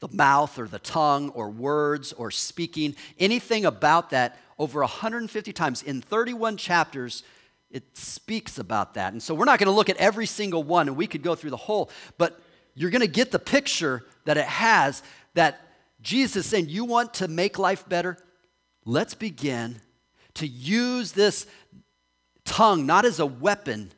the 0.00 0.08
mouth 0.08 0.58
or 0.58 0.68
the 0.68 0.78
tongue 0.78 1.30
or 1.30 1.48
words 1.48 2.12
or 2.12 2.30
speaking, 2.30 2.94
anything 3.18 3.64
about 3.64 4.10
that 4.10 4.38
over 4.58 4.80
150 4.80 5.52
times. 5.52 5.82
In 5.82 6.00
31 6.00 6.56
chapters 6.56 7.22
it 7.70 7.96
speaks 7.96 8.58
about 8.58 8.94
that. 8.94 9.12
And 9.12 9.20
so 9.20 9.34
we're 9.34 9.46
not 9.46 9.58
going 9.58 9.66
to 9.66 9.74
look 9.74 9.88
at 9.88 9.96
every 9.96 10.26
single 10.26 10.62
one 10.62 10.86
and 10.86 10.96
we 10.96 11.08
could 11.08 11.22
go 11.22 11.34
through 11.34 11.50
the 11.50 11.56
whole 11.56 11.90
but 12.18 12.40
you're 12.74 12.90
going 12.90 13.00
to 13.00 13.06
get 13.06 13.30
the 13.30 13.38
picture 13.38 14.04
that 14.26 14.36
it 14.36 14.46
has 14.46 15.02
that 15.34 15.60
jesus 16.00 16.44
is 16.44 16.46
saying 16.46 16.68
you 16.68 16.84
want 16.84 17.14
to 17.14 17.28
make 17.28 17.58
life 17.58 17.88
better? 17.88 18.18
Let's 18.84 19.14
begin 19.14 19.80
to 20.34 20.46
use 20.46 21.12
this 21.12 21.46
tongue 22.44 22.86
not 22.86 23.04
as 23.04 23.20
a 23.20 23.26
weapon 23.26 23.90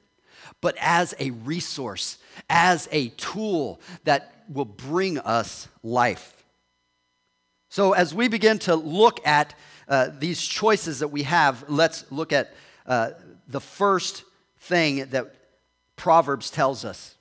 but 0.60 0.76
as 0.80 1.14
a 1.18 1.30
resource 1.30 2.18
as 2.48 2.88
a 2.92 3.08
tool 3.10 3.80
that 4.04 4.44
will 4.48 4.64
bring 4.64 5.18
us 5.18 5.68
life 5.82 6.36
so 7.68 7.92
as 7.92 8.14
we 8.14 8.28
begin 8.28 8.58
to 8.60 8.74
look 8.74 9.26
at 9.26 9.54
uh, 9.88 10.08
these 10.18 10.40
choices 10.40 11.00
that 11.00 11.08
we 11.08 11.24
have, 11.24 11.68
let's 11.68 12.10
look 12.10 12.32
at 12.32 12.54
uh, 12.86 13.10
the 13.48 13.60
first 13.60 14.24
thing 14.60 15.06
that 15.10 15.34
Proverbs 15.96 16.50
tells 16.50 16.84
us. 16.84 17.16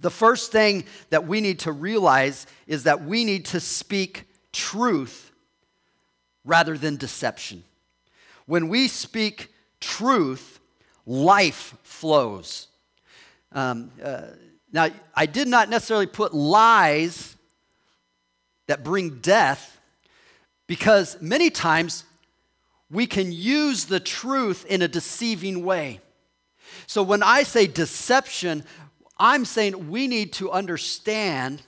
The 0.00 0.10
first 0.10 0.50
thing 0.50 0.84
that 1.10 1.26
we 1.26 1.40
need 1.40 1.60
to 1.60 1.72
realize 1.72 2.46
is 2.66 2.84
that 2.84 3.04
we 3.04 3.24
need 3.24 3.44
to 3.46 3.60
speak 3.60 4.24
truth 4.52 5.30
rather 6.44 6.76
than 6.76 6.96
deception. 6.96 7.64
When 8.46 8.68
we 8.68 8.88
speak 8.88 9.49
truth, 9.80 10.60
life 11.06 11.74
flows. 11.82 12.68
Um, 13.52 13.90
uh, 14.02 14.22
now, 14.72 14.88
I 15.14 15.26
did 15.26 15.48
not 15.48 15.68
necessarily 15.68 16.06
put 16.06 16.32
lies 16.32 17.36
that 18.68 18.84
bring 18.84 19.18
death 19.18 19.80
because 20.66 21.20
many 21.20 21.50
times 21.50 22.04
we 22.90 23.06
can 23.06 23.32
use 23.32 23.86
the 23.86 24.00
truth 24.00 24.64
in 24.66 24.82
a 24.82 24.88
deceiving 24.88 25.64
way. 25.64 26.00
So 26.86 27.02
when 27.02 27.22
I 27.22 27.42
say 27.42 27.66
deception, 27.66 28.64
I'm 29.18 29.44
saying 29.44 29.90
we 29.90 30.06
need 30.06 30.32
to 30.34 30.50
understand 30.50 31.62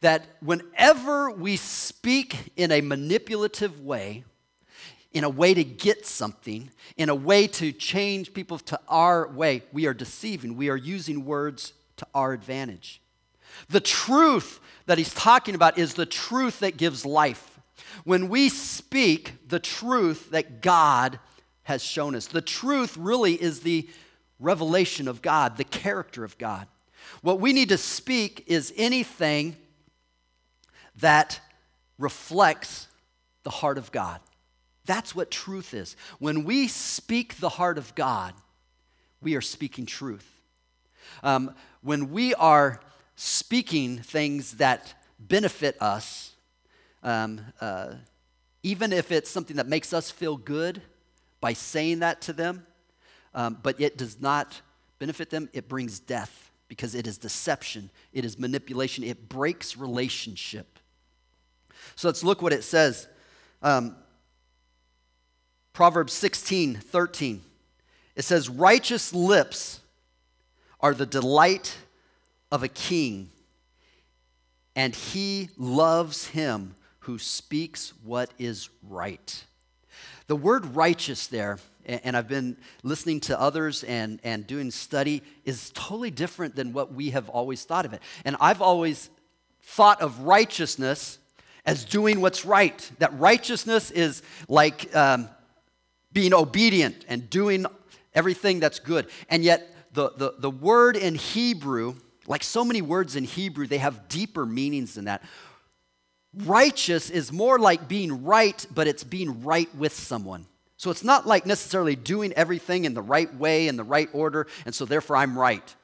that 0.00 0.26
whenever 0.40 1.30
we 1.30 1.56
speak 1.56 2.52
in 2.56 2.70
a 2.70 2.80
manipulative 2.80 3.80
way, 3.80 4.24
in 5.14 5.22
a 5.24 5.30
way 5.30 5.54
to 5.54 5.64
get 5.64 6.04
something, 6.04 6.70
in 6.96 7.08
a 7.08 7.14
way 7.14 7.46
to 7.46 7.72
change 7.72 8.34
people 8.34 8.58
to 8.58 8.78
our 8.88 9.28
way, 9.28 9.62
we 9.72 9.86
are 9.86 9.94
deceiving. 9.94 10.56
We 10.56 10.68
are 10.68 10.76
using 10.76 11.24
words 11.24 11.72
to 11.96 12.06
our 12.12 12.32
advantage. 12.32 13.00
The 13.68 13.80
truth 13.80 14.60
that 14.86 14.98
he's 14.98 15.14
talking 15.14 15.54
about 15.54 15.78
is 15.78 15.94
the 15.94 16.04
truth 16.04 16.58
that 16.60 16.76
gives 16.76 17.06
life. 17.06 17.60
When 18.02 18.28
we 18.28 18.48
speak 18.48 19.48
the 19.48 19.60
truth 19.60 20.30
that 20.32 20.60
God 20.60 21.20
has 21.62 21.82
shown 21.82 22.16
us, 22.16 22.26
the 22.26 22.42
truth 22.42 22.96
really 22.96 23.40
is 23.40 23.60
the 23.60 23.88
revelation 24.40 25.06
of 25.06 25.22
God, 25.22 25.56
the 25.56 25.64
character 25.64 26.24
of 26.24 26.36
God. 26.38 26.66
What 27.22 27.38
we 27.38 27.52
need 27.52 27.68
to 27.68 27.78
speak 27.78 28.44
is 28.48 28.72
anything 28.76 29.56
that 30.96 31.40
reflects 31.98 32.88
the 33.44 33.50
heart 33.50 33.78
of 33.78 33.92
God. 33.92 34.20
That's 34.86 35.14
what 35.14 35.30
truth 35.30 35.74
is. 35.74 35.96
When 36.18 36.44
we 36.44 36.68
speak 36.68 37.36
the 37.36 37.48
heart 37.48 37.78
of 37.78 37.94
God, 37.94 38.34
we 39.22 39.34
are 39.34 39.40
speaking 39.40 39.86
truth. 39.86 40.30
Um, 41.22 41.54
when 41.82 42.10
we 42.10 42.34
are 42.34 42.80
speaking 43.16 43.98
things 43.98 44.52
that 44.52 44.94
benefit 45.18 45.80
us, 45.80 46.32
um, 47.02 47.40
uh, 47.60 47.94
even 48.62 48.92
if 48.92 49.12
it's 49.12 49.30
something 49.30 49.56
that 49.56 49.66
makes 49.66 49.92
us 49.92 50.10
feel 50.10 50.36
good 50.36 50.82
by 51.40 51.52
saying 51.52 52.00
that 52.00 52.20
to 52.22 52.32
them, 52.32 52.66
um, 53.34 53.58
but 53.62 53.80
it 53.80 53.96
does 53.96 54.20
not 54.20 54.60
benefit 54.98 55.30
them, 55.30 55.48
it 55.52 55.68
brings 55.68 56.00
death 56.00 56.50
because 56.68 56.94
it 56.94 57.06
is 57.06 57.18
deception, 57.18 57.90
it 58.12 58.24
is 58.24 58.38
manipulation, 58.38 59.04
it 59.04 59.28
breaks 59.28 59.76
relationship. 59.76 60.78
So 61.96 62.08
let's 62.08 62.24
look 62.24 62.40
what 62.40 62.52
it 62.52 62.64
says. 62.64 63.06
Um, 63.62 63.96
Proverbs 65.74 66.12
16, 66.12 66.76
13. 66.76 67.42
It 68.14 68.24
says, 68.24 68.48
Righteous 68.48 69.12
lips 69.12 69.80
are 70.80 70.94
the 70.94 71.04
delight 71.04 71.76
of 72.52 72.62
a 72.62 72.68
king, 72.68 73.30
and 74.76 74.94
he 74.94 75.50
loves 75.58 76.28
him 76.28 76.76
who 77.00 77.18
speaks 77.18 77.92
what 78.04 78.30
is 78.38 78.70
right. 78.88 79.44
The 80.28 80.36
word 80.36 80.76
righteous 80.76 81.26
there, 81.26 81.58
and 81.84 82.16
I've 82.16 82.28
been 82.28 82.56
listening 82.84 83.18
to 83.22 83.38
others 83.38 83.82
and, 83.82 84.20
and 84.22 84.46
doing 84.46 84.70
study, 84.70 85.24
is 85.44 85.70
totally 85.74 86.12
different 86.12 86.54
than 86.54 86.72
what 86.72 86.94
we 86.94 87.10
have 87.10 87.28
always 87.28 87.64
thought 87.64 87.84
of 87.84 87.92
it. 87.92 88.00
And 88.24 88.36
I've 88.40 88.62
always 88.62 89.10
thought 89.60 90.00
of 90.00 90.20
righteousness 90.20 91.18
as 91.66 91.84
doing 91.84 92.20
what's 92.20 92.44
right. 92.44 92.90
That 93.00 93.18
righteousness 93.18 93.90
is 93.90 94.22
like 94.48 94.94
um, 94.94 95.28
being 96.14 96.32
obedient 96.32 97.04
and 97.08 97.28
doing 97.28 97.66
everything 98.14 98.60
that's 98.60 98.78
good. 98.78 99.08
And 99.28 99.44
yet, 99.44 99.70
the, 99.92 100.10
the, 100.16 100.34
the 100.38 100.50
word 100.50 100.96
in 100.96 101.14
Hebrew, 101.14 101.94
like 102.26 102.42
so 102.42 102.64
many 102.64 102.82
words 102.82 103.16
in 103.16 103.24
Hebrew, 103.24 103.66
they 103.66 103.78
have 103.78 104.08
deeper 104.08 104.46
meanings 104.46 104.94
than 104.94 105.04
that. 105.04 105.22
Righteous 106.34 107.10
is 107.10 107.30
more 107.30 107.58
like 107.58 107.86
being 107.86 108.24
right, 108.24 108.66
but 108.74 108.88
it's 108.88 109.04
being 109.04 109.44
right 109.44 109.72
with 109.76 109.92
someone. 109.92 110.46
So 110.76 110.90
it's 110.90 111.04
not 111.04 111.26
like 111.26 111.46
necessarily 111.46 111.94
doing 111.94 112.32
everything 112.32 112.84
in 112.84 112.94
the 112.94 113.02
right 113.02 113.32
way, 113.36 113.68
in 113.68 113.76
the 113.76 113.84
right 113.84 114.08
order, 114.12 114.48
and 114.66 114.74
so 114.74 114.84
therefore 114.84 115.16
I'm 115.16 115.38
right. 115.38 115.74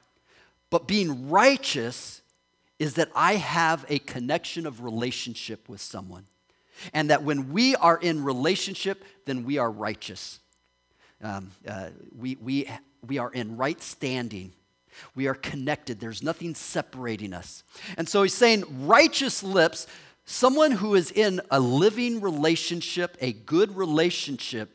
But 0.69 0.87
being 0.87 1.29
righteous 1.29 2.21
is 2.79 2.95
that 2.95 3.09
I 3.15 3.35
have 3.35 3.85
a 3.87 3.99
connection 3.99 4.65
of 4.65 4.83
relationship 4.83 5.69
with 5.69 5.79
someone. 5.79 6.25
And 6.93 7.09
that 7.09 7.23
when 7.23 7.51
we 7.51 7.75
are 7.75 7.97
in 7.97 8.23
relationship, 8.23 9.03
then 9.25 9.43
we 9.43 9.57
are 9.57 9.69
righteous. 9.69 10.39
Um, 11.23 11.51
uh, 11.67 11.89
we, 12.17 12.37
we, 12.41 12.69
we 13.07 13.17
are 13.17 13.31
in 13.31 13.57
right 13.57 13.81
standing. 13.81 14.53
We 15.15 15.27
are 15.27 15.35
connected. 15.35 15.99
There's 15.99 16.23
nothing 16.23 16.55
separating 16.55 17.33
us. 17.33 17.63
And 17.97 18.07
so 18.07 18.23
he's 18.23 18.33
saying, 18.33 18.87
righteous 18.87 19.43
lips, 19.43 19.87
someone 20.25 20.71
who 20.71 20.95
is 20.95 21.11
in 21.11 21.41
a 21.49 21.59
living 21.59 22.21
relationship, 22.21 23.17
a 23.21 23.33
good 23.33 23.75
relationship, 23.75 24.69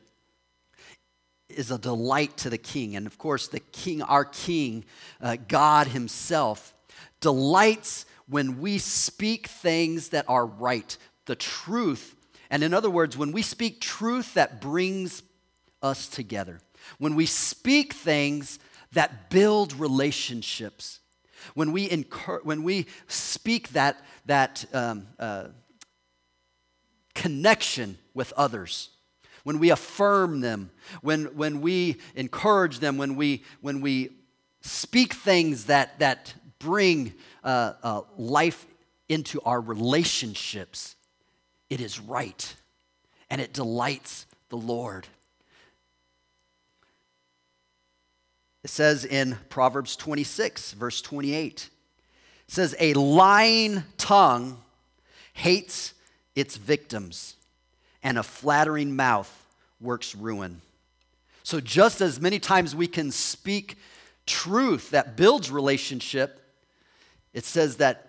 is 1.48 1.70
a 1.70 1.78
delight 1.78 2.36
to 2.38 2.50
the 2.50 2.58
king. 2.58 2.96
And 2.96 3.06
of 3.06 3.18
course, 3.18 3.48
the 3.48 3.60
king, 3.60 4.02
our 4.02 4.24
king, 4.24 4.84
uh, 5.20 5.36
God 5.48 5.86
himself, 5.88 6.74
delights 7.20 8.04
when 8.28 8.60
we 8.60 8.78
speak 8.78 9.46
things 9.46 10.08
that 10.08 10.24
are 10.28 10.46
right, 10.46 10.96
the 11.26 11.36
truth. 11.36 12.14
And 12.50 12.62
in 12.62 12.72
other 12.72 12.90
words, 12.90 13.16
when 13.16 13.32
we 13.32 13.42
speak 13.42 13.80
truth 13.80 14.34
that 14.34 14.60
brings 14.60 15.22
us 15.82 16.08
together, 16.08 16.60
when 16.98 17.14
we 17.14 17.26
speak 17.26 17.92
things 17.92 18.58
that 18.92 19.30
build 19.30 19.72
relationships, 19.74 21.00
when 21.54 21.72
we, 21.72 21.90
incur, 21.90 22.40
when 22.42 22.62
we 22.62 22.86
speak 23.06 23.68
that, 23.70 24.04
that 24.26 24.64
um, 24.72 25.06
uh, 25.18 25.48
connection 27.14 27.98
with 28.14 28.32
others, 28.36 28.90
when 29.44 29.58
we 29.58 29.70
affirm 29.70 30.40
them, 30.40 30.70
when, 31.02 31.26
when 31.36 31.60
we 31.60 31.96
encourage 32.14 32.80
them, 32.80 32.98
when 32.98 33.14
we, 33.14 33.44
when 33.60 33.80
we 33.80 34.10
speak 34.60 35.14
things 35.14 35.66
that, 35.66 35.98
that 36.00 36.34
bring 36.58 37.14
uh, 37.44 37.74
uh, 37.82 38.00
life 38.16 38.66
into 39.08 39.40
our 39.42 39.60
relationships, 39.60 40.95
it 41.70 41.80
is 41.80 41.98
right 41.98 42.54
and 43.30 43.40
it 43.40 43.52
delights 43.52 44.26
the 44.48 44.56
Lord. 44.56 45.06
It 48.64 48.70
says 48.70 49.04
in 49.04 49.38
Proverbs 49.48 49.94
26, 49.96 50.72
verse 50.72 51.00
28, 51.00 51.70
it 52.48 52.52
says, 52.52 52.74
A 52.80 52.94
lying 52.94 53.84
tongue 53.96 54.58
hates 55.32 55.94
its 56.34 56.56
victims, 56.56 57.36
and 58.02 58.18
a 58.18 58.22
flattering 58.22 58.96
mouth 58.96 59.46
works 59.80 60.14
ruin. 60.14 60.60
So, 61.42 61.60
just 61.60 62.00
as 62.00 62.20
many 62.20 62.40
times 62.40 62.74
we 62.74 62.88
can 62.88 63.12
speak 63.12 63.78
truth 64.26 64.90
that 64.90 65.16
builds 65.16 65.50
relationship, 65.50 66.40
it 67.32 67.44
says 67.44 67.76
that 67.76 68.05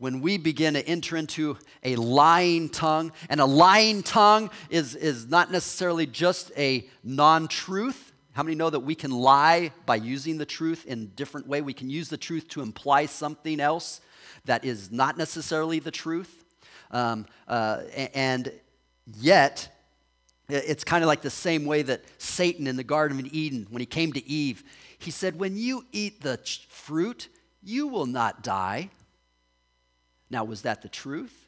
when 0.00 0.22
we 0.22 0.38
begin 0.38 0.72
to 0.74 0.86
enter 0.88 1.14
into 1.14 1.58
a 1.84 1.94
lying 1.94 2.70
tongue, 2.70 3.12
and 3.28 3.38
a 3.38 3.44
lying 3.44 4.02
tongue 4.02 4.50
is, 4.70 4.94
is 4.96 5.28
not 5.28 5.52
necessarily 5.52 6.06
just 6.06 6.50
a 6.56 6.88
non 7.04 7.46
truth. 7.46 8.12
How 8.32 8.42
many 8.42 8.56
know 8.56 8.70
that 8.70 8.80
we 8.80 8.94
can 8.94 9.10
lie 9.10 9.72
by 9.84 9.96
using 9.96 10.38
the 10.38 10.46
truth 10.46 10.86
in 10.86 11.02
a 11.02 11.04
different 11.04 11.46
way? 11.46 11.60
We 11.60 11.74
can 11.74 11.90
use 11.90 12.08
the 12.08 12.16
truth 12.16 12.48
to 12.48 12.62
imply 12.62 13.06
something 13.06 13.60
else 13.60 14.00
that 14.46 14.64
is 14.64 14.90
not 14.90 15.18
necessarily 15.18 15.80
the 15.80 15.90
truth. 15.90 16.44
Um, 16.90 17.26
uh, 17.46 17.82
and 18.14 18.50
yet, 19.18 19.68
it's 20.48 20.82
kind 20.82 21.04
of 21.04 21.08
like 21.08 21.20
the 21.20 21.28
same 21.28 21.66
way 21.66 21.82
that 21.82 22.04
Satan 22.16 22.66
in 22.66 22.76
the 22.76 22.84
Garden 22.84 23.20
of 23.20 23.26
Eden, 23.34 23.66
when 23.68 23.80
he 23.80 23.86
came 23.86 24.14
to 24.14 24.26
Eve, 24.26 24.64
he 24.98 25.10
said, 25.10 25.38
When 25.38 25.58
you 25.58 25.84
eat 25.92 26.22
the 26.22 26.40
fruit, 26.70 27.28
you 27.62 27.86
will 27.86 28.06
not 28.06 28.42
die. 28.42 28.88
Now, 30.30 30.44
was 30.44 30.62
that 30.62 30.82
the 30.82 30.88
truth? 30.88 31.46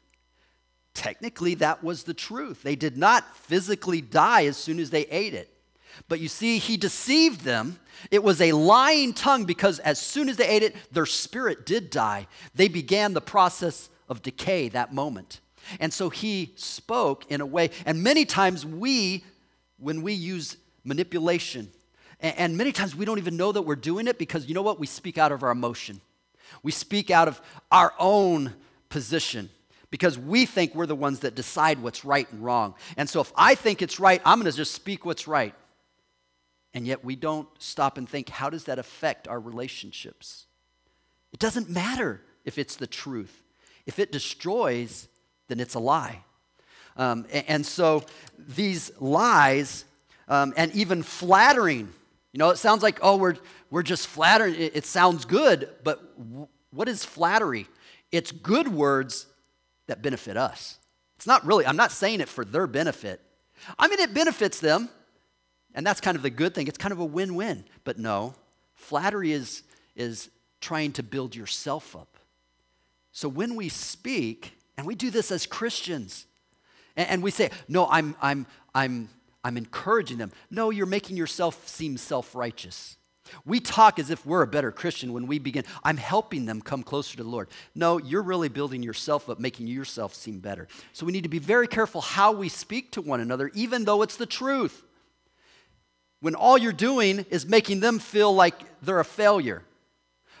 Technically, 0.93 1.55
that 1.55 1.83
was 1.83 2.03
the 2.03 2.13
truth. 2.13 2.61
They 2.63 2.75
did 2.75 2.97
not 2.97 3.35
physically 3.35 4.01
die 4.01 4.45
as 4.45 4.57
soon 4.57 4.79
as 4.79 4.89
they 4.89 5.03
ate 5.05 5.33
it. 5.33 5.49
But 6.07 6.19
you 6.19 6.27
see, 6.27 6.57
he 6.57 6.77
deceived 6.77 7.41
them. 7.41 7.79
It 8.11 8.23
was 8.23 8.41
a 8.41 8.51
lying 8.51 9.13
tongue 9.13 9.45
because 9.45 9.79
as 9.79 9.99
soon 9.99 10.27
as 10.27 10.37
they 10.37 10.47
ate 10.47 10.63
it, 10.63 10.75
their 10.91 11.05
spirit 11.05 11.65
did 11.65 11.89
die. 11.89 12.27
They 12.55 12.67
began 12.67 13.13
the 13.13 13.21
process 13.21 13.89
of 14.09 14.21
decay 14.21 14.69
that 14.69 14.93
moment. 14.93 15.39
And 15.79 15.93
so 15.93 16.09
he 16.09 16.53
spoke 16.55 17.31
in 17.31 17.41
a 17.41 17.45
way, 17.45 17.69
and 17.85 18.03
many 18.03 18.25
times 18.25 18.65
we, 18.65 19.23
when 19.77 20.01
we 20.01 20.13
use 20.13 20.57
manipulation, 20.83 21.71
and, 22.19 22.57
many 22.57 22.71
times 22.71 22.95
we 22.95 23.03
don't 23.05 23.17
even 23.17 23.35
know 23.35 23.51
that 23.51 23.63
we're 23.63 23.75
doing 23.75 24.07
it 24.07 24.17
because 24.17 24.45
you 24.45 24.53
know 24.53 24.61
what? 24.61 24.79
We 24.79 24.87
speak 24.87 25.17
out 25.17 25.33
of 25.33 25.43
our 25.43 25.51
emotion. 25.51 25.99
We 26.63 26.71
speak 26.71 27.11
out 27.11 27.27
of 27.27 27.41
our 27.69 27.93
own 27.99 28.53
position 28.93 29.49
because 29.89 30.19
we 30.19 30.45
think 30.45 30.75
we're 30.75 30.85
the 30.85 30.95
ones 30.95 31.21
that 31.21 31.33
decide 31.33 31.79
what's 31.79 32.05
right 32.05 32.31
and 32.31 32.43
wrong. 32.43 32.75
And 32.95 33.09
so 33.09 33.21
if 33.21 33.33
I 33.35 33.55
think 33.55 33.81
it's 33.81 33.99
right, 33.99 34.21
I'm 34.23 34.39
going 34.39 34.49
to 34.49 34.55
just 34.55 34.71
speak 34.71 35.03
what's 35.03 35.27
right. 35.27 35.55
And 36.75 36.85
yet 36.85 37.03
we 37.03 37.15
don't 37.15 37.47
stop 37.57 37.97
and 37.97 38.07
think, 38.07 38.29
how 38.29 38.51
does 38.51 38.65
that 38.65 38.77
affect 38.77 39.27
our 39.27 39.39
relationships? 39.39 40.45
It 41.31 41.39
doesn't 41.39 41.71
matter 41.71 42.21
if 42.45 42.59
it's 42.59 42.75
the 42.75 42.85
truth. 42.85 43.41
If 43.87 43.97
it 43.97 44.11
destroys, 44.11 45.07
then 45.47 45.59
it's 45.59 45.73
a 45.73 45.79
lie. 45.79 46.19
Um, 46.95 47.25
and, 47.33 47.45
and, 47.47 47.65
so 47.65 48.03
these 48.37 48.91
lies 48.99 49.85
um, 50.27 50.53
and 50.55 50.71
even 50.73 51.01
flattering, 51.01 51.91
you 52.31 52.37
know, 52.37 52.51
it 52.51 52.57
sounds 52.57 52.83
like, 52.83 52.99
oh, 53.01 53.17
we're, 53.17 53.37
we're 53.71 53.81
just 53.81 54.05
flattering. 54.05 54.53
It, 54.53 54.75
it 54.75 54.85
sounds 54.85 55.25
good, 55.25 55.69
but 55.83 56.15
w- 56.17 56.47
what 56.69 56.87
is 56.87 57.03
flattery? 57.03 57.67
It's 58.13 58.31
good 58.31 58.67
words 58.67 59.25
that 59.87 60.03
benefit 60.03 60.37
us. 60.37 60.77
It's 61.17 61.25
not 61.25 61.43
really, 61.45 61.65
I'm 61.65 61.75
not 61.75 61.91
saying 61.91 62.21
it 62.21 62.29
for 62.29 62.45
their 62.45 62.67
benefit. 62.67 63.19
I 63.79 63.87
mean, 63.87 63.99
it 63.99 64.13
benefits 64.13 64.59
them, 64.59 64.87
and 65.73 65.85
that's 65.85 65.99
kind 65.99 66.15
of 66.15 66.21
the 66.21 66.29
good 66.29 66.53
thing. 66.53 66.67
It's 66.67 66.77
kind 66.77 66.91
of 66.91 66.99
a 66.99 67.05
win 67.05 67.33
win. 67.33 67.65
But 67.83 67.97
no, 67.97 68.35
flattery 68.75 69.31
is, 69.31 69.63
is 69.95 70.29
trying 70.61 70.91
to 70.93 71.03
build 71.03 71.35
yourself 71.35 71.95
up. 71.95 72.17
So 73.11 73.27
when 73.27 73.55
we 73.55 73.67
speak, 73.67 74.53
and 74.77 74.85
we 74.85 74.93
do 74.93 75.09
this 75.09 75.31
as 75.31 75.47
Christians, 75.47 76.27
and, 76.95 77.09
and 77.09 77.23
we 77.23 77.31
say, 77.31 77.49
No, 77.67 77.87
I'm, 77.87 78.15
I'm, 78.21 78.45
I'm, 78.75 79.09
I'm 79.43 79.57
encouraging 79.57 80.19
them. 80.19 80.31
No, 80.51 80.69
you're 80.69 80.85
making 80.85 81.17
yourself 81.17 81.67
seem 81.67 81.97
self 81.97 82.35
righteous. 82.35 82.95
We 83.45 83.59
talk 83.59 83.99
as 83.99 84.09
if 84.09 84.25
we're 84.25 84.41
a 84.41 84.47
better 84.47 84.71
Christian 84.71 85.13
when 85.13 85.27
we 85.27 85.39
begin, 85.39 85.63
I'm 85.83 85.97
helping 85.97 86.45
them 86.45 86.61
come 86.61 86.83
closer 86.83 87.17
to 87.17 87.23
the 87.23 87.29
Lord. 87.29 87.49
No, 87.73 87.97
you're 87.97 88.21
really 88.21 88.49
building 88.49 88.83
yourself 88.83 89.29
up, 89.29 89.39
making 89.39 89.67
yourself 89.67 90.13
seem 90.13 90.39
better. 90.39 90.67
So 90.91 91.05
we 91.05 91.11
need 91.11 91.23
to 91.23 91.29
be 91.29 91.39
very 91.39 91.67
careful 91.67 92.01
how 92.01 92.31
we 92.31 92.49
speak 92.49 92.91
to 92.91 93.01
one 93.01 93.21
another, 93.21 93.49
even 93.53 93.85
though 93.85 94.01
it's 94.01 94.17
the 94.17 94.25
truth. 94.25 94.83
When 96.19 96.35
all 96.35 96.57
you're 96.57 96.71
doing 96.71 97.25
is 97.29 97.45
making 97.45 97.79
them 97.79 97.99
feel 97.99 98.33
like 98.33 98.55
they're 98.81 98.99
a 98.99 99.05
failure. 99.05 99.63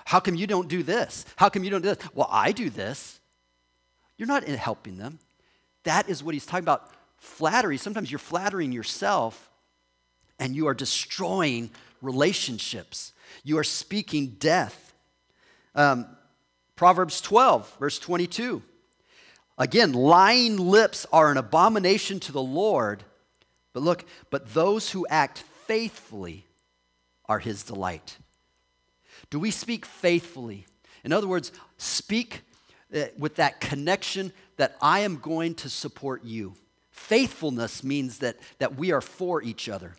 How 0.05 0.19
come 0.19 0.35
you 0.35 0.47
don't 0.47 0.67
do 0.67 0.83
this? 0.83 1.25
How 1.35 1.49
come 1.49 1.63
you 1.63 1.69
don't 1.69 1.81
do 1.81 1.89
this? 1.89 2.05
Well, 2.13 2.29
I 2.31 2.51
do 2.51 2.69
this. 2.69 3.19
You're 4.17 4.27
not 4.27 4.43
helping 4.43 4.97
them. 4.97 5.19
That 5.83 6.09
is 6.09 6.23
what 6.23 6.33
he's 6.33 6.45
talking 6.45 6.63
about. 6.63 6.89
Flattery. 7.17 7.77
Sometimes 7.77 8.11
you're 8.11 8.19
flattering 8.19 8.71
yourself 8.71 9.49
and 10.39 10.55
you 10.55 10.67
are 10.67 10.73
destroying 10.73 11.69
relationships. 12.03 13.13
You 13.43 13.57
are 13.57 13.63
speaking 13.63 14.35
death. 14.39 14.93
Um, 15.73 16.05
Proverbs 16.75 17.21
12, 17.21 17.77
verse 17.79 17.97
22. 17.99 18.61
Again, 19.57 19.93
lying 19.93 20.57
lips 20.57 21.05
are 21.11 21.31
an 21.31 21.37
abomination 21.37 22.19
to 22.21 22.31
the 22.31 22.41
Lord. 22.41 23.03
But 23.71 23.83
look, 23.83 24.05
but 24.29 24.53
those 24.53 24.91
who 24.91 25.07
act 25.09 25.43
faithfully 25.65 26.45
are 27.27 27.39
his 27.39 27.63
delight. 27.63 28.17
Do 29.29 29.39
we 29.39 29.51
speak 29.51 29.85
faithfully? 29.85 30.65
In 31.03 31.13
other 31.13 31.27
words, 31.27 31.51
speak 31.77 32.41
uh, 32.93 33.05
with 33.17 33.35
that 33.35 33.61
connection 33.61 34.33
that 34.57 34.75
I 34.81 34.99
am 34.99 35.17
going 35.17 35.55
to 35.55 35.69
support 35.69 36.23
you. 36.23 36.55
Faithfulness 36.91 37.83
means 37.83 38.19
that, 38.19 38.37
that 38.59 38.75
we 38.75 38.91
are 38.91 39.01
for 39.01 39.41
each 39.41 39.69
other, 39.69 39.95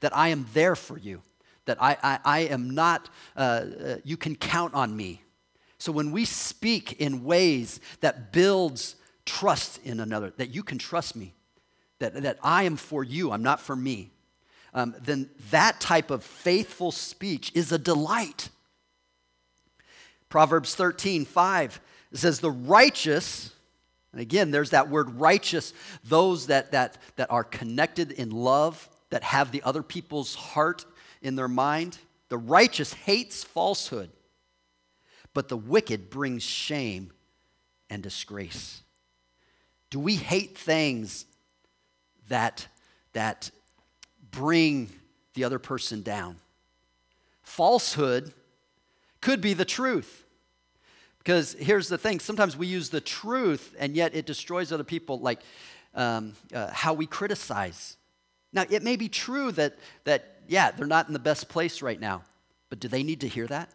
that 0.00 0.16
I 0.16 0.28
am 0.28 0.46
there 0.54 0.74
for 0.74 0.98
you 0.98 1.22
that 1.68 1.80
I, 1.82 1.96
I, 2.02 2.18
I 2.24 2.38
am 2.40 2.70
not, 2.70 3.10
uh, 3.36 3.40
uh, 3.40 3.96
you 4.02 4.16
can 4.16 4.34
count 4.34 4.72
on 4.72 4.96
me. 4.96 5.22
So 5.76 5.92
when 5.92 6.12
we 6.12 6.24
speak 6.24 6.94
in 7.00 7.24
ways 7.24 7.78
that 8.00 8.32
builds 8.32 8.96
trust 9.26 9.78
in 9.84 10.00
another, 10.00 10.32
that 10.38 10.48
you 10.54 10.62
can 10.62 10.78
trust 10.78 11.14
me, 11.14 11.34
that, 11.98 12.22
that 12.22 12.38
I 12.42 12.64
am 12.64 12.76
for 12.76 13.04
you, 13.04 13.32
I'm 13.32 13.42
not 13.42 13.60
for 13.60 13.76
me, 13.76 14.10
um, 14.72 14.94
then 15.00 15.28
that 15.50 15.78
type 15.78 16.10
of 16.10 16.24
faithful 16.24 16.90
speech 16.90 17.52
is 17.54 17.70
a 17.70 17.78
delight. 17.78 18.48
Proverbs 20.30 20.74
13, 20.74 21.26
5 21.26 21.80
says, 22.14 22.40
The 22.40 22.50
righteous, 22.50 23.52
and 24.12 24.22
again, 24.22 24.50
there's 24.50 24.70
that 24.70 24.88
word 24.88 25.20
righteous, 25.20 25.74
those 26.02 26.46
that, 26.46 26.72
that, 26.72 26.96
that 27.16 27.30
are 27.30 27.44
connected 27.44 28.12
in 28.12 28.30
love, 28.30 28.88
that 29.10 29.22
have 29.22 29.52
the 29.52 29.62
other 29.62 29.82
people's 29.82 30.34
heart 30.34 30.86
in 31.22 31.36
their 31.36 31.48
mind. 31.48 31.98
The 32.28 32.38
righteous 32.38 32.92
hates 32.92 33.44
falsehood, 33.44 34.10
but 35.34 35.48
the 35.48 35.56
wicked 35.56 36.10
brings 36.10 36.42
shame 36.42 37.12
and 37.90 38.02
disgrace. 38.02 38.82
Do 39.90 39.98
we 39.98 40.16
hate 40.16 40.58
things 40.58 41.24
that, 42.28 42.66
that 43.14 43.50
bring 44.30 44.90
the 45.34 45.44
other 45.44 45.58
person 45.58 46.02
down? 46.02 46.36
Falsehood 47.42 48.34
could 49.20 49.40
be 49.40 49.54
the 49.54 49.64
truth. 49.64 50.24
Because 51.18 51.54
here's 51.58 51.88
the 51.88 51.98
thing 51.98 52.20
sometimes 52.20 52.56
we 52.56 52.66
use 52.66 52.88
the 52.88 53.00
truth 53.00 53.74
and 53.78 53.94
yet 53.94 54.14
it 54.14 54.24
destroys 54.24 54.72
other 54.72 54.84
people, 54.84 55.18
like 55.20 55.40
um, 55.94 56.32
uh, 56.54 56.70
how 56.70 56.94
we 56.94 57.06
criticize. 57.06 57.97
Now, 58.52 58.64
it 58.68 58.82
may 58.82 58.96
be 58.96 59.08
true 59.08 59.52
that, 59.52 59.78
that 60.04 60.40
yeah, 60.48 60.70
they're 60.70 60.86
not 60.86 61.06
in 61.06 61.12
the 61.12 61.18
best 61.18 61.48
place 61.48 61.82
right 61.82 62.00
now. 62.00 62.22
But 62.70 62.80
do 62.80 62.88
they 62.88 63.02
need 63.02 63.20
to 63.22 63.28
hear 63.28 63.46
that? 63.46 63.70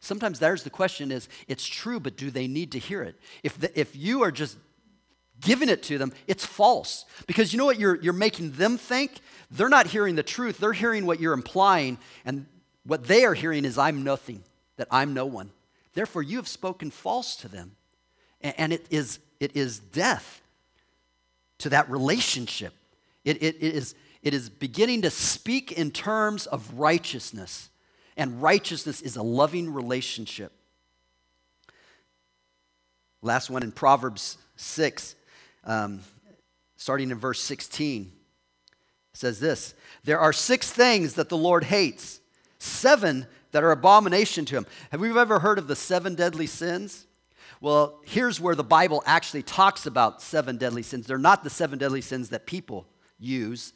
Sometimes 0.00 0.38
there's 0.38 0.64
the 0.64 0.70
question 0.70 1.12
is, 1.12 1.28
it's 1.46 1.64
true, 1.64 2.00
but 2.00 2.16
do 2.16 2.30
they 2.30 2.48
need 2.48 2.72
to 2.72 2.78
hear 2.78 3.02
it? 3.02 3.16
If, 3.42 3.58
the, 3.58 3.78
if 3.78 3.94
you 3.94 4.22
are 4.22 4.32
just 4.32 4.58
giving 5.40 5.68
it 5.68 5.82
to 5.84 5.98
them, 5.98 6.12
it's 6.26 6.44
false. 6.44 7.04
Because 7.26 7.52
you 7.52 7.58
know 7.58 7.64
what 7.64 7.78
you're, 7.78 8.00
you're 8.00 8.12
making 8.12 8.52
them 8.52 8.78
think? 8.78 9.20
They're 9.50 9.68
not 9.68 9.86
hearing 9.86 10.16
the 10.16 10.22
truth. 10.22 10.58
They're 10.58 10.72
hearing 10.72 11.06
what 11.06 11.20
you're 11.20 11.32
implying. 11.34 11.98
And 12.24 12.46
what 12.84 13.04
they 13.04 13.24
are 13.24 13.34
hearing 13.34 13.64
is, 13.64 13.78
I'm 13.78 14.02
nothing, 14.02 14.42
that 14.76 14.88
I'm 14.90 15.14
no 15.14 15.26
one. 15.26 15.50
Therefore, 15.94 16.22
you 16.22 16.36
have 16.38 16.48
spoken 16.48 16.90
false 16.90 17.36
to 17.36 17.48
them. 17.48 17.76
And, 18.40 18.54
and 18.58 18.72
it, 18.72 18.86
is, 18.90 19.20
it 19.38 19.56
is 19.56 19.78
death 19.78 20.42
to 21.58 21.68
that 21.68 21.88
relationship. 21.88 22.74
It, 23.24 23.42
it, 23.42 23.56
it, 23.60 23.74
is, 23.74 23.94
it 24.22 24.34
is 24.34 24.48
beginning 24.50 25.02
to 25.02 25.10
speak 25.10 25.72
in 25.72 25.90
terms 25.90 26.46
of 26.46 26.74
righteousness. 26.74 27.70
And 28.16 28.42
righteousness 28.42 29.00
is 29.00 29.16
a 29.16 29.22
loving 29.22 29.72
relationship. 29.72 30.52
Last 33.22 33.50
one 33.50 33.62
in 33.62 33.72
Proverbs 33.72 34.36
6, 34.56 35.14
um, 35.64 36.00
starting 36.76 37.10
in 37.10 37.18
verse 37.18 37.40
16, 37.40 38.12
says 39.12 39.38
this 39.38 39.74
There 40.04 40.18
are 40.18 40.32
six 40.32 40.70
things 40.70 41.14
that 41.14 41.28
the 41.28 41.36
Lord 41.36 41.64
hates, 41.64 42.20
seven 42.58 43.26
that 43.52 43.62
are 43.62 43.70
abomination 43.70 44.44
to 44.46 44.56
him. 44.56 44.66
Have 44.90 45.00
we 45.00 45.16
ever 45.16 45.38
heard 45.38 45.58
of 45.58 45.68
the 45.68 45.76
seven 45.76 46.14
deadly 46.14 46.46
sins? 46.46 47.06
Well, 47.60 48.00
here's 48.04 48.40
where 48.40 48.56
the 48.56 48.64
Bible 48.64 49.04
actually 49.06 49.44
talks 49.44 49.86
about 49.86 50.20
seven 50.20 50.56
deadly 50.56 50.82
sins. 50.82 51.06
They're 51.06 51.16
not 51.16 51.44
the 51.44 51.50
seven 51.50 51.78
deadly 51.78 52.00
sins 52.00 52.30
that 52.30 52.44
people 52.44 52.86
use. 53.22 53.72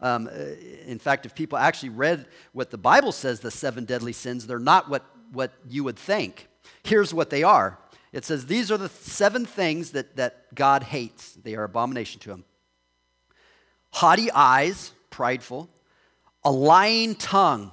Um, 0.00 0.28
uh, 0.28 0.54
in 0.86 0.98
fact, 0.98 1.26
if 1.26 1.34
people 1.34 1.58
actually 1.58 1.90
read 1.90 2.26
what 2.52 2.70
the 2.70 2.78
Bible 2.78 3.12
says 3.12 3.40
the 3.40 3.50
seven 3.50 3.84
deadly 3.84 4.12
sins, 4.12 4.46
they're 4.46 4.58
not 4.58 4.88
what, 4.88 5.04
what 5.32 5.52
you 5.68 5.84
would 5.84 5.98
think. 5.98 6.48
Here's 6.82 7.12
what 7.12 7.30
they 7.30 7.42
are 7.42 7.78
it 8.12 8.24
says, 8.24 8.46
These 8.46 8.70
are 8.70 8.78
the 8.78 8.88
seven 8.88 9.44
things 9.46 9.92
that, 9.92 10.16
that 10.16 10.54
God 10.54 10.84
hates, 10.84 11.32
they 11.32 11.54
are 11.54 11.64
abomination 11.64 12.20
to 12.20 12.30
him 12.30 12.44
haughty 13.92 14.30
eyes, 14.30 14.92
prideful, 15.10 15.68
a 16.44 16.50
lying 16.50 17.14
tongue, 17.14 17.70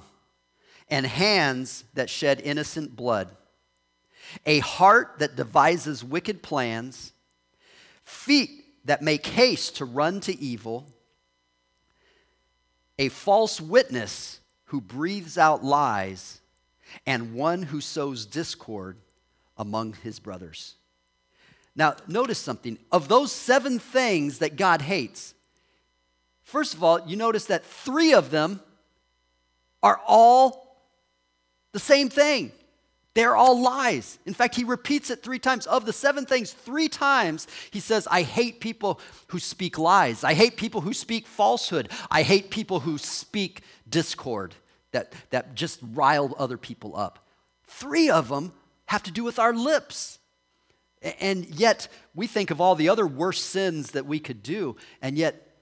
and 0.90 1.06
hands 1.06 1.84
that 1.94 2.10
shed 2.10 2.40
innocent 2.42 2.96
blood, 2.96 3.30
a 4.46 4.58
heart 4.60 5.18
that 5.18 5.36
devises 5.36 6.02
wicked 6.02 6.42
plans, 6.42 7.12
feet 8.04 8.50
that 8.84 9.02
make 9.02 9.26
haste 9.26 9.76
to 9.76 9.84
run 9.84 10.20
to 10.20 10.38
evil 10.38 10.86
a 12.98 13.08
false 13.08 13.60
witness 13.60 14.40
who 14.66 14.80
breathes 14.80 15.38
out 15.38 15.64
lies, 15.64 16.40
and 17.06 17.34
one 17.34 17.62
who 17.62 17.80
sows 17.80 18.26
discord 18.26 18.96
among 19.56 19.94
his 20.02 20.18
brothers. 20.18 20.74
Now, 21.76 21.96
notice 22.06 22.38
something. 22.38 22.78
Of 22.90 23.08
those 23.08 23.30
seven 23.30 23.78
things 23.78 24.38
that 24.40 24.56
God 24.56 24.82
hates, 24.82 25.34
first 26.42 26.74
of 26.74 26.82
all, 26.82 27.00
you 27.06 27.16
notice 27.16 27.44
that 27.46 27.64
three 27.64 28.12
of 28.12 28.30
them 28.30 28.60
are 29.82 30.00
all 30.06 30.82
the 31.72 31.78
same 31.78 32.08
thing. 32.08 32.52
They're 33.14 33.36
all 33.36 33.60
lies. 33.60 34.18
In 34.26 34.34
fact, 34.34 34.54
he 34.54 34.64
repeats 34.64 35.10
it 35.10 35.22
three 35.22 35.38
times. 35.38 35.66
Of 35.66 35.86
the 35.86 35.92
seven 35.92 36.24
things, 36.24 36.52
three 36.52 36.88
times 36.88 37.46
he 37.70 37.80
says, 37.80 38.06
I 38.10 38.22
hate 38.22 38.60
people 38.60 39.00
who 39.28 39.38
speak 39.38 39.78
lies. 39.78 40.22
I 40.22 40.34
hate 40.34 40.56
people 40.56 40.82
who 40.82 40.92
speak 40.92 41.26
falsehood. 41.26 41.90
I 42.10 42.22
hate 42.22 42.50
people 42.50 42.80
who 42.80 42.96
speak 42.98 43.62
discord, 43.88 44.54
that, 44.92 45.12
that 45.30 45.54
just 45.54 45.80
rile 45.94 46.34
other 46.38 46.58
people 46.58 46.96
up. 46.96 47.26
Three 47.66 48.08
of 48.10 48.28
them 48.28 48.52
have 48.86 49.02
to 49.04 49.10
do 49.10 49.24
with 49.24 49.38
our 49.38 49.52
lips. 49.52 50.18
And 51.20 51.46
yet, 51.46 51.88
we 52.14 52.26
think 52.26 52.50
of 52.50 52.60
all 52.60 52.74
the 52.74 52.88
other 52.88 53.06
worst 53.06 53.46
sins 53.46 53.92
that 53.92 54.06
we 54.06 54.18
could 54.18 54.42
do, 54.42 54.76
and 55.00 55.16
yet, 55.16 55.56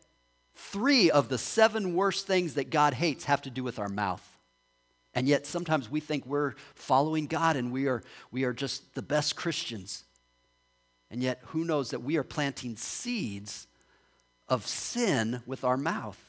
three 0.55 1.11
of 1.11 1.29
the 1.29 1.37
seven 1.37 1.95
worst 1.95 2.27
things 2.27 2.55
that 2.55 2.71
God 2.71 2.95
hates 2.95 3.25
have 3.25 3.43
to 3.43 3.51
do 3.51 3.63
with 3.63 3.79
our 3.79 3.91
mouth. 3.91 4.36
And 5.17 5.27
yet 5.27 5.47
sometimes 5.47 5.91
we 5.91 5.99
think 5.99 6.27
we're 6.27 6.53
following 6.75 7.27
God 7.27 7.57
and 7.57 7.73
we 7.73 7.89
are, 7.89 8.03
we 8.31 8.45
are 8.45 8.53
just 8.53 8.95
the 8.95 9.01
best 9.01 9.35
Christians. 9.35 10.05
And 11.11 11.23
yet, 11.23 11.41
who 11.47 11.65
knows 11.65 11.91
that 11.91 12.03
we 12.03 12.19
are 12.19 12.23
planting 12.23 12.77
seeds 12.77 13.67
of 14.47 14.67
sin 14.67 15.41
with 15.47 15.65
our 15.65 15.79
mouth? 15.79 16.21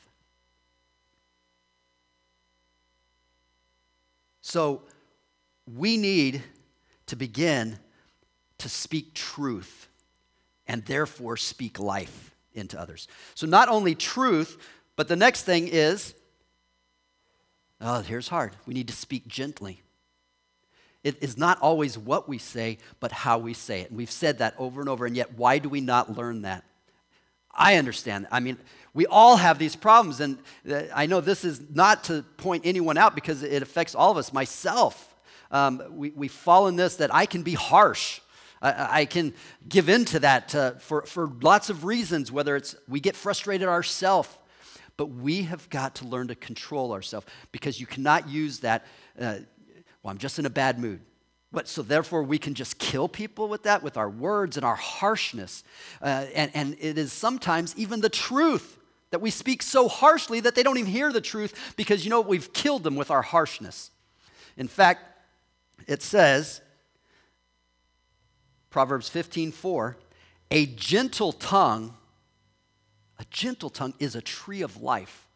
So, 4.40 4.84
we 5.76 5.98
need 5.98 6.42
to 7.08 7.18
begin 7.18 7.80
to 8.60 8.70
speak 8.70 9.14
truth. 9.14 9.90
and 10.70 10.84
therefore 10.86 11.38
speak 11.38 11.80
life 11.80 12.36
into 12.54 12.78
others. 12.78 13.08
So, 13.36 13.48
not 13.48 13.70
only 13.70 13.96
truth, 13.96 14.58
but 14.98 15.08
the 15.08 15.16
next 15.16 15.44
thing 15.44 15.68
is 15.70 16.14
oh, 17.82 18.02
here's 18.02 18.28
hard. 18.28 18.54
We 18.66 18.74
need 18.74 18.88
to 18.88 18.94
speak 18.94 19.28
gently. 19.28 19.82
It 21.04 21.22
is 21.22 21.38
not 21.38 21.60
always 21.62 21.98
what 21.98 22.28
we 22.28 22.38
say, 22.38 22.80
but 23.00 23.12
how 23.12 23.38
we 23.38 23.54
say 23.54 23.82
it. 23.82 23.90
And 23.90 23.98
we've 23.98 24.12
said 24.12 24.40
that 24.40 24.56
over 24.58 24.82
and 24.82 24.90
over, 24.90 25.06
and 25.06 25.16
yet 25.16 25.38
why 25.38 25.60
do 25.60 25.70
we 25.70 25.82
not 25.82 26.18
learn 26.18 26.42
that? 26.42 26.64
I 27.54 27.76
understand. 27.76 28.28
I 28.32 28.40
mean, 28.40 28.58
we 28.94 29.06
all 29.06 29.38
have 29.38 29.58
these 29.58 29.76
problems, 29.76 30.20
and 30.20 30.38
uh, 30.70 30.84
I 30.94 31.06
know 31.06 31.22
this 31.22 31.44
is 31.44 31.62
not 31.74 32.04
to 32.06 32.24
point 32.38 32.66
anyone 32.66 32.98
out 32.98 33.16
because 33.16 33.44
it 33.44 33.62
affects 33.62 33.96
all 33.96 34.12
of 34.12 34.18
us. 34.18 34.34
Myself, 34.34 35.16
um, 35.52 35.82
we, 35.92 36.12
we 36.12 36.28
fall 36.28 36.68
in 36.68 36.76
this 36.76 36.98
that 36.98 37.14
I 37.14 37.26
can 37.26 37.42
be 37.44 37.54
harsh. 37.54 38.20
I, 38.60 39.06
can 39.06 39.36
give 39.70 39.88
in 39.88 40.04
to 40.06 40.20
that 40.22 40.56
uh, 40.56 40.72
for, 40.74 41.04
for 41.04 41.28
lots 41.42 41.70
of 41.70 41.86
reasons, 41.86 42.32
whether 42.32 42.56
it's 42.56 42.76
we 42.88 43.00
get 43.00 43.16
frustrated 43.16 43.68
ourselves, 43.68 44.30
but 44.98 45.06
we 45.06 45.44
have 45.44 45.70
got 45.70 45.96
to 45.96 46.08
learn 46.08 46.28
to 46.28 46.36
control 46.36 46.92
ourselves 46.92 47.28
because 47.52 47.80
you 47.80 47.86
cannot 47.86 48.28
use 48.28 48.60
that, 48.60 48.86
uh, 49.20 49.36
well, 50.04 50.12
I'm 50.12 50.18
just 50.18 50.40
in 50.40 50.46
a 50.46 50.50
bad 50.50 50.80
mood. 50.80 51.02
But 51.52 51.68
so 51.68 51.82
therefore, 51.82 52.24
we 52.24 52.38
can 52.38 52.56
just 52.56 52.78
kill 52.78 53.08
people 53.08 53.48
with 53.48 53.64
that, 53.64 53.82
with 53.82 53.96
our 53.96 54.10
words 54.10 54.58
and 54.58 54.66
our 54.66 54.76
harshness. 54.76 55.64
Uh, 56.02 56.26
and, 56.36 56.52
and 56.54 56.76
it 56.80 56.98
is 56.98 57.14
sometimes 57.14 57.74
even 57.78 58.02
the 58.02 58.10
truth 58.10 58.78
that 59.12 59.20
we 59.20 59.30
speak 59.30 59.62
so 59.62 59.88
harshly 59.88 60.42
that 60.42 60.56
they 60.56 60.64
don't 60.64 60.78
even 60.78 60.92
hear 60.92 61.14
the 61.14 61.22
truth 61.22 61.74
because, 61.78 62.04
you 62.04 62.10
know, 62.10 62.20
we've 62.20 62.52
killed 62.52 62.84
them 62.84 62.96
with 62.96 63.10
our 63.10 63.22
harshness. 63.22 63.92
In 64.58 64.68
fact, 64.68 65.04
it 65.88 66.02
says, 66.02 66.62
Proverbs 68.70 69.08
15 69.08 69.52
4, 69.54 69.96
a 70.52 70.66
gentle 70.66 71.32
tongue, 71.32 71.96
a 73.20 73.26
gentle 73.30 73.70
tongue 73.70 73.94
is 74.00 74.16
a 74.16 74.22
tree 74.22 74.62
of 74.62 74.82
life. 74.82 75.28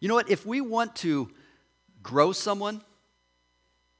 You 0.00 0.08
know 0.08 0.14
what? 0.14 0.30
If 0.30 0.46
we 0.46 0.60
want 0.60 0.96
to 0.96 1.30
grow 2.02 2.32
someone, 2.32 2.82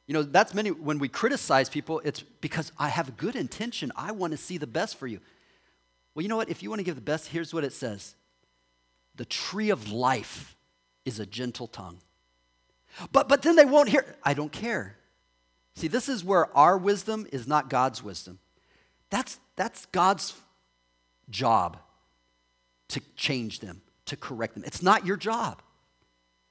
you 0.06 0.14
know, 0.14 0.22
that's 0.22 0.54
many, 0.54 0.70
when 0.70 0.98
we 0.98 1.08
criticize 1.08 1.68
people, 1.68 2.00
it's 2.04 2.20
because 2.20 2.72
I 2.78 2.88
have 2.88 3.08
a 3.08 3.12
good 3.12 3.36
intention. 3.36 3.90
I 3.96 4.12
want 4.12 4.32
to 4.32 4.36
see 4.36 4.58
the 4.58 4.66
best 4.66 4.96
for 4.96 5.06
you. 5.06 5.20
Well, 6.14 6.22
you 6.22 6.28
know 6.28 6.36
what? 6.36 6.50
If 6.50 6.62
you 6.62 6.68
want 6.68 6.80
to 6.80 6.84
give 6.84 6.94
the 6.94 7.00
best, 7.00 7.28
here's 7.28 7.52
what 7.52 7.64
it 7.64 7.72
says 7.72 8.14
The 9.16 9.24
tree 9.24 9.70
of 9.70 9.92
life 9.92 10.56
is 11.04 11.20
a 11.20 11.26
gentle 11.26 11.66
tongue. 11.66 11.98
But, 13.12 13.28
but 13.28 13.42
then 13.42 13.56
they 13.56 13.64
won't 13.64 13.88
hear. 13.88 14.16
I 14.22 14.34
don't 14.34 14.52
care. 14.52 14.96
See, 15.74 15.88
this 15.88 16.08
is 16.08 16.22
where 16.22 16.56
our 16.56 16.78
wisdom 16.78 17.26
is 17.32 17.48
not 17.48 17.68
God's 17.68 18.02
wisdom. 18.02 18.38
That's, 19.10 19.40
that's 19.56 19.86
God's 19.86 20.34
job 21.30 21.78
to 22.88 23.00
change 23.16 23.60
them, 23.60 23.82
to 24.06 24.16
correct 24.16 24.54
them. 24.54 24.64
It's 24.64 24.82
not 24.82 25.06
your 25.06 25.16
job. 25.16 25.62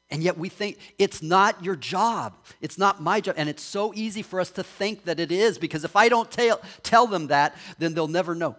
And 0.09 0.21
yet 0.21 0.37
we 0.37 0.49
think 0.49 0.77
it's 0.99 1.23
not 1.23 1.63
your 1.63 1.75
job. 1.75 2.35
It's 2.61 2.77
not 2.77 3.01
my 3.01 3.19
job. 3.19 3.35
And 3.37 3.49
it's 3.49 3.63
so 3.63 3.93
easy 3.95 4.21
for 4.21 4.39
us 4.39 4.51
to 4.51 4.63
think 4.63 5.05
that 5.05 5.19
it 5.19 5.31
is 5.31 5.57
because 5.57 5.83
if 5.83 5.95
I 5.95 6.07
don't 6.07 6.29
tell, 6.29 6.61
tell 6.83 7.07
them 7.07 7.27
that, 7.27 7.55
then 7.79 7.93
they'll 7.93 8.07
never 8.07 8.35
know. 8.35 8.55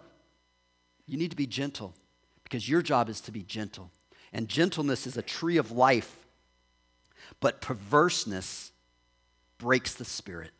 You 1.05 1.17
need 1.17 1.31
to 1.31 1.37
be 1.37 1.47
gentle 1.47 1.93
because 2.43 2.67
your 2.67 2.81
job 2.81 3.09
is 3.09 3.21
to 3.21 3.31
be 3.31 3.43
gentle. 3.43 3.91
And 4.33 4.49
gentleness 4.49 5.07
is 5.07 5.15
a 5.15 5.21
tree 5.21 5.55
of 5.55 5.71
life, 5.71 6.25
but 7.39 7.61
perverseness 7.61 8.71
breaks 9.57 9.93
the 9.93 10.03
spirit. 10.03 10.51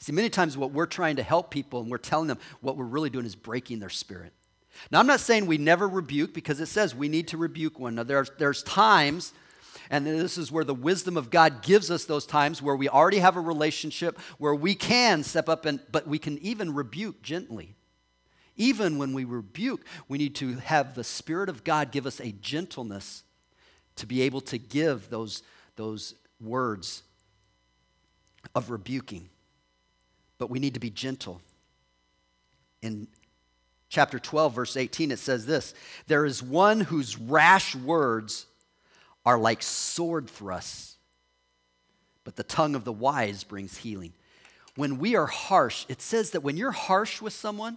See, 0.00 0.12
many 0.12 0.28
times 0.28 0.56
what 0.56 0.72
we're 0.72 0.86
trying 0.86 1.16
to 1.16 1.22
help 1.22 1.50
people 1.50 1.80
and 1.80 1.90
we're 1.90 1.98
telling 1.98 2.26
them 2.26 2.38
what 2.60 2.76
we're 2.76 2.84
really 2.84 3.10
doing 3.10 3.26
is 3.26 3.34
breaking 3.34 3.80
their 3.80 3.88
spirit. 3.88 4.32
Now, 4.90 5.00
I'm 5.00 5.06
not 5.06 5.20
saying 5.20 5.46
we 5.46 5.58
never 5.58 5.88
rebuke 5.88 6.32
because 6.32 6.60
it 6.60 6.66
says 6.66 6.94
we 6.94 7.08
need 7.08 7.28
to 7.28 7.36
rebuke 7.36 7.78
one 7.78 7.94
another. 7.94 8.14
There's, 8.14 8.30
there's 8.38 8.62
times 8.62 9.32
and 9.90 10.06
this 10.06 10.38
is 10.38 10.52
where 10.52 10.64
the 10.64 10.72
wisdom 10.72 11.16
of 11.16 11.30
God 11.30 11.62
gives 11.62 11.90
us 11.90 12.04
those 12.04 12.24
times 12.24 12.62
where 12.62 12.76
we 12.76 12.88
already 12.88 13.18
have 13.18 13.36
a 13.36 13.40
relationship, 13.40 14.20
where 14.38 14.54
we 14.54 14.76
can 14.76 15.24
step 15.24 15.48
up 15.48 15.66
and, 15.66 15.80
but 15.90 16.06
we 16.06 16.18
can 16.18 16.38
even 16.38 16.72
rebuke 16.74 17.22
gently. 17.22 17.74
Even 18.56 18.98
when 18.98 19.12
we 19.12 19.24
rebuke, 19.24 19.84
we 20.06 20.16
need 20.16 20.36
to 20.36 20.54
have 20.56 20.94
the 20.94 21.02
Spirit 21.02 21.48
of 21.48 21.64
God 21.64 21.90
give 21.90 22.06
us 22.06 22.20
a 22.20 22.30
gentleness 22.30 23.24
to 23.96 24.06
be 24.06 24.22
able 24.22 24.40
to 24.42 24.58
give 24.58 25.10
those, 25.10 25.42
those 25.74 26.14
words 26.40 27.02
of 28.54 28.70
rebuking. 28.70 29.28
But 30.38 30.50
we 30.50 30.60
need 30.60 30.74
to 30.74 30.80
be 30.80 30.90
gentle. 30.90 31.40
In 32.80 33.08
chapter 33.90 34.18
12, 34.18 34.54
verse 34.54 34.76
18, 34.76 35.10
it 35.10 35.18
says 35.18 35.44
this 35.44 35.74
There 36.06 36.24
is 36.24 36.42
one 36.42 36.80
whose 36.80 37.18
rash 37.18 37.74
words 37.76 38.46
are 39.26 39.38
like 39.38 39.62
sword 39.62 40.30
thrusts, 40.30 40.96
but 42.24 42.36
the 42.36 42.42
tongue 42.42 42.74
of 42.74 42.84
the 42.84 42.92
wise 42.92 43.44
brings 43.44 43.76
healing. 43.76 44.14
When 44.76 44.98
we 44.98 45.16
are 45.16 45.26
harsh, 45.26 45.84
it 45.88 46.00
says 46.00 46.30
that 46.30 46.42
when 46.42 46.56
you're 46.56 46.70
harsh 46.70 47.20
with 47.20 47.34
someone, 47.34 47.76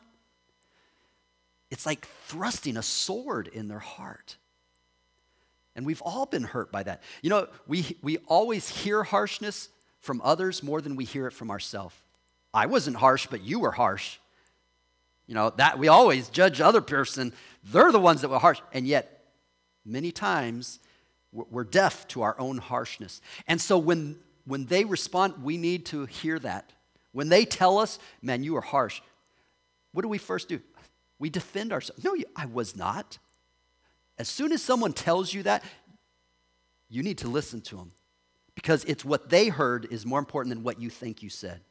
it's 1.69 1.85
like 1.85 2.07
thrusting 2.27 2.77
a 2.77 2.83
sword 2.83 3.47
in 3.47 3.67
their 3.67 3.79
heart. 3.79 4.37
And 5.75 5.87
we've 5.87 6.03
all 6.03 6.27
been 6.27 6.43
hurt 6.43 6.71
by 6.71 6.83
that. 6.83 7.01
You 7.23 7.31
know, 7.31 7.47
we, 7.67 7.97
we 8.03 8.17
always 8.27 8.69
hear 8.69 9.01
harshness 9.03 9.69
from 9.99 10.21
others 10.23 10.61
more 10.61 10.81
than 10.81 10.95
we 10.95 11.03
hear 11.03 11.25
it 11.25 11.33
from 11.33 11.49
ourselves. 11.49 11.95
I 12.53 12.67
wasn't 12.67 12.97
harsh, 12.97 13.25
but 13.25 13.41
you 13.41 13.59
were 13.59 13.71
harsh. 13.71 14.19
You 15.27 15.35
know, 15.35 15.51
that 15.51 15.79
we 15.79 15.87
always 15.87 16.29
judge 16.29 16.59
other 16.61 16.81
person. 16.81 17.33
They're 17.63 17.91
the 17.91 17.99
ones 17.99 18.21
that 18.21 18.29
were 18.29 18.39
harsh. 18.39 18.59
And 18.73 18.87
yet, 18.87 19.25
many 19.85 20.11
times, 20.11 20.79
we're 21.31 21.63
deaf 21.63 22.07
to 22.09 22.21
our 22.21 22.39
own 22.39 22.57
harshness. 22.57 23.21
And 23.47 23.59
so 23.59 23.77
when, 23.77 24.17
when 24.45 24.65
they 24.65 24.85
respond, 24.85 25.43
we 25.43 25.57
need 25.57 25.85
to 25.87 26.05
hear 26.05 26.39
that. 26.39 26.71
When 27.11 27.29
they 27.29 27.45
tell 27.45 27.77
us, 27.79 27.99
man, 28.21 28.43
you 28.43 28.55
are 28.57 28.61
harsh, 28.61 29.01
what 29.93 30.01
do 30.01 30.07
we 30.07 30.17
first 30.17 30.49
do? 30.49 30.59
We 31.19 31.29
defend 31.29 31.71
ourselves. 31.71 32.03
No, 32.03 32.15
I 32.35 32.47
was 32.47 32.75
not. 32.75 33.17
As 34.17 34.27
soon 34.27 34.51
as 34.51 34.61
someone 34.61 34.93
tells 34.93 35.33
you 35.33 35.43
that, 35.43 35.63
you 36.89 37.01
need 37.01 37.19
to 37.19 37.27
listen 37.27 37.61
to 37.61 37.77
them 37.77 37.91
because 38.55 38.83
it's 38.85 39.03
what 39.03 39.29
they 39.29 39.47
heard 39.47 39.87
is 39.91 40.05
more 40.05 40.19
important 40.19 40.53
than 40.53 40.63
what 40.63 40.79
you 40.79 40.89
think 40.89 41.23
you 41.23 41.29
said. 41.29 41.61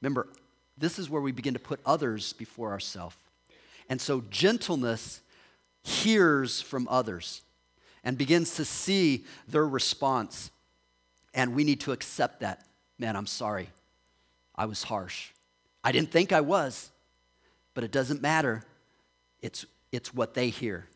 Remember, 0.00 0.28
this 0.78 0.98
is 0.98 1.08
where 1.10 1.22
we 1.22 1.32
begin 1.32 1.54
to 1.54 1.60
put 1.60 1.80
others 1.84 2.32
before 2.32 2.70
ourselves. 2.70 3.16
And 3.88 4.00
so 4.00 4.22
gentleness 4.30 5.20
hears 5.82 6.60
from 6.60 6.88
others 6.88 7.42
and 8.04 8.16
begins 8.16 8.54
to 8.56 8.64
see 8.64 9.24
their 9.48 9.66
response. 9.66 10.50
And 11.34 11.54
we 11.54 11.64
need 11.64 11.80
to 11.80 11.92
accept 11.92 12.40
that. 12.40 12.64
Man, 12.98 13.16
I'm 13.16 13.26
sorry. 13.26 13.68
I 14.54 14.66
was 14.66 14.82
harsh. 14.82 15.30
I 15.84 15.92
didn't 15.92 16.10
think 16.10 16.32
I 16.32 16.40
was, 16.40 16.90
but 17.74 17.84
it 17.84 17.90
doesn't 17.90 18.22
matter. 18.22 18.62
It's, 19.40 19.66
it's 19.90 20.14
what 20.14 20.34
they 20.34 20.50
hear. 20.50 20.86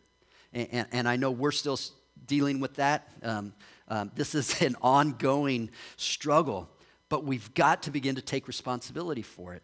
And, 0.52 0.68
and, 0.72 0.88
and 0.92 1.08
I 1.08 1.16
know 1.16 1.30
we're 1.30 1.52
still 1.52 1.78
dealing 2.26 2.60
with 2.60 2.74
that. 2.74 3.08
Um, 3.22 3.52
um, 3.88 4.10
this 4.14 4.34
is 4.34 4.60
an 4.62 4.76
ongoing 4.82 5.70
struggle, 5.96 6.68
but 7.08 7.24
we've 7.24 7.52
got 7.54 7.82
to 7.84 7.90
begin 7.90 8.14
to 8.14 8.22
take 8.22 8.48
responsibility 8.48 9.22
for 9.22 9.54
it. 9.54 9.62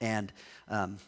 And 0.00 0.32
um, 0.68 0.98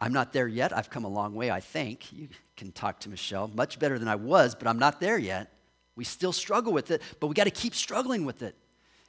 I'm 0.00 0.12
not 0.12 0.32
there 0.32 0.48
yet. 0.48 0.76
I've 0.76 0.90
come 0.90 1.04
a 1.04 1.08
long 1.08 1.34
way, 1.34 1.50
I 1.50 1.60
think. 1.60 2.12
You 2.12 2.28
can 2.56 2.72
talk 2.72 3.00
to 3.00 3.08
Michelle. 3.08 3.48
Much 3.48 3.78
better 3.78 3.98
than 3.98 4.08
I 4.08 4.16
was, 4.16 4.54
but 4.54 4.68
I'm 4.68 4.78
not 4.78 5.00
there 5.00 5.18
yet. 5.18 5.50
We 5.96 6.04
still 6.04 6.32
struggle 6.32 6.72
with 6.72 6.90
it, 6.90 7.02
but 7.20 7.28
we 7.28 7.34
got 7.34 7.44
to 7.44 7.50
keep 7.50 7.74
struggling 7.74 8.24
with 8.24 8.42
it 8.42 8.56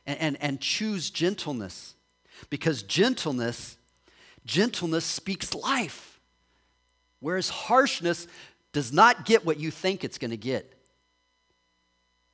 and, 0.05 0.19
and, 0.19 0.37
and 0.41 0.61
choose 0.61 1.09
gentleness. 1.09 1.95
Because 2.49 2.83
gentleness, 2.83 3.77
gentleness 4.45 5.05
speaks 5.05 5.55
life. 5.55 6.19
Whereas 7.19 7.49
harshness 7.49 8.27
does 8.71 8.93
not 8.93 9.25
get 9.25 9.45
what 9.45 9.59
you 9.59 9.71
think 9.71 10.03
it's 10.03 10.17
going 10.17 10.31
to 10.31 10.37
get. 10.37 10.71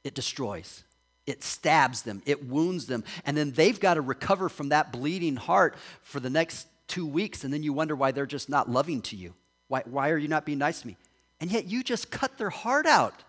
It 0.03 0.15
destroys. 0.15 0.83
It 1.27 1.43
stabs 1.43 2.01
them, 2.01 2.21
it 2.25 2.47
wounds 2.47 2.87
them, 2.87 3.03
and 3.25 3.37
then 3.37 3.51
they've 3.51 3.79
got 3.79 3.93
to 3.93 4.01
recover 4.01 4.49
from 4.49 4.69
that 4.69 4.91
bleeding 4.91 5.35
heart 5.35 5.75
for 6.01 6.19
the 6.19 6.29
next 6.29 6.67
two 6.87 7.05
weeks, 7.05 7.43
and 7.43 7.53
then 7.53 7.63
you 7.63 7.73
wonder 7.73 7.95
why 7.95 8.11
they're 8.11 8.25
just 8.25 8.49
not 8.49 8.69
loving 8.69 9.01
to 9.03 9.15
you. 9.15 9.33
Why, 9.67 9.83
why 9.85 10.09
are 10.09 10.17
you 10.17 10.27
not 10.27 10.45
being 10.45 10.57
nice 10.57 10.81
to 10.81 10.87
me? 10.87 10.97
And 11.39 11.51
yet 11.51 11.65
you 11.65 11.83
just 11.83 12.11
cut 12.11 12.37
their 12.37 12.49
heart 12.49 12.85
out 12.85 13.23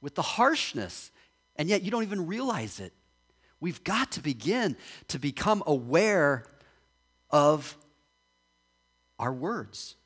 with 0.00 0.14
the 0.14 0.22
harshness, 0.22 1.10
and 1.56 1.68
yet 1.68 1.82
you 1.82 1.90
don't 1.90 2.04
even 2.04 2.26
realize 2.26 2.78
it. 2.78 2.92
We've 3.58 3.82
got 3.82 4.12
to 4.12 4.20
begin 4.20 4.76
to 5.08 5.18
become 5.18 5.62
aware 5.66 6.44
of 7.30 7.76
our 9.18 9.32
words. 9.32 9.96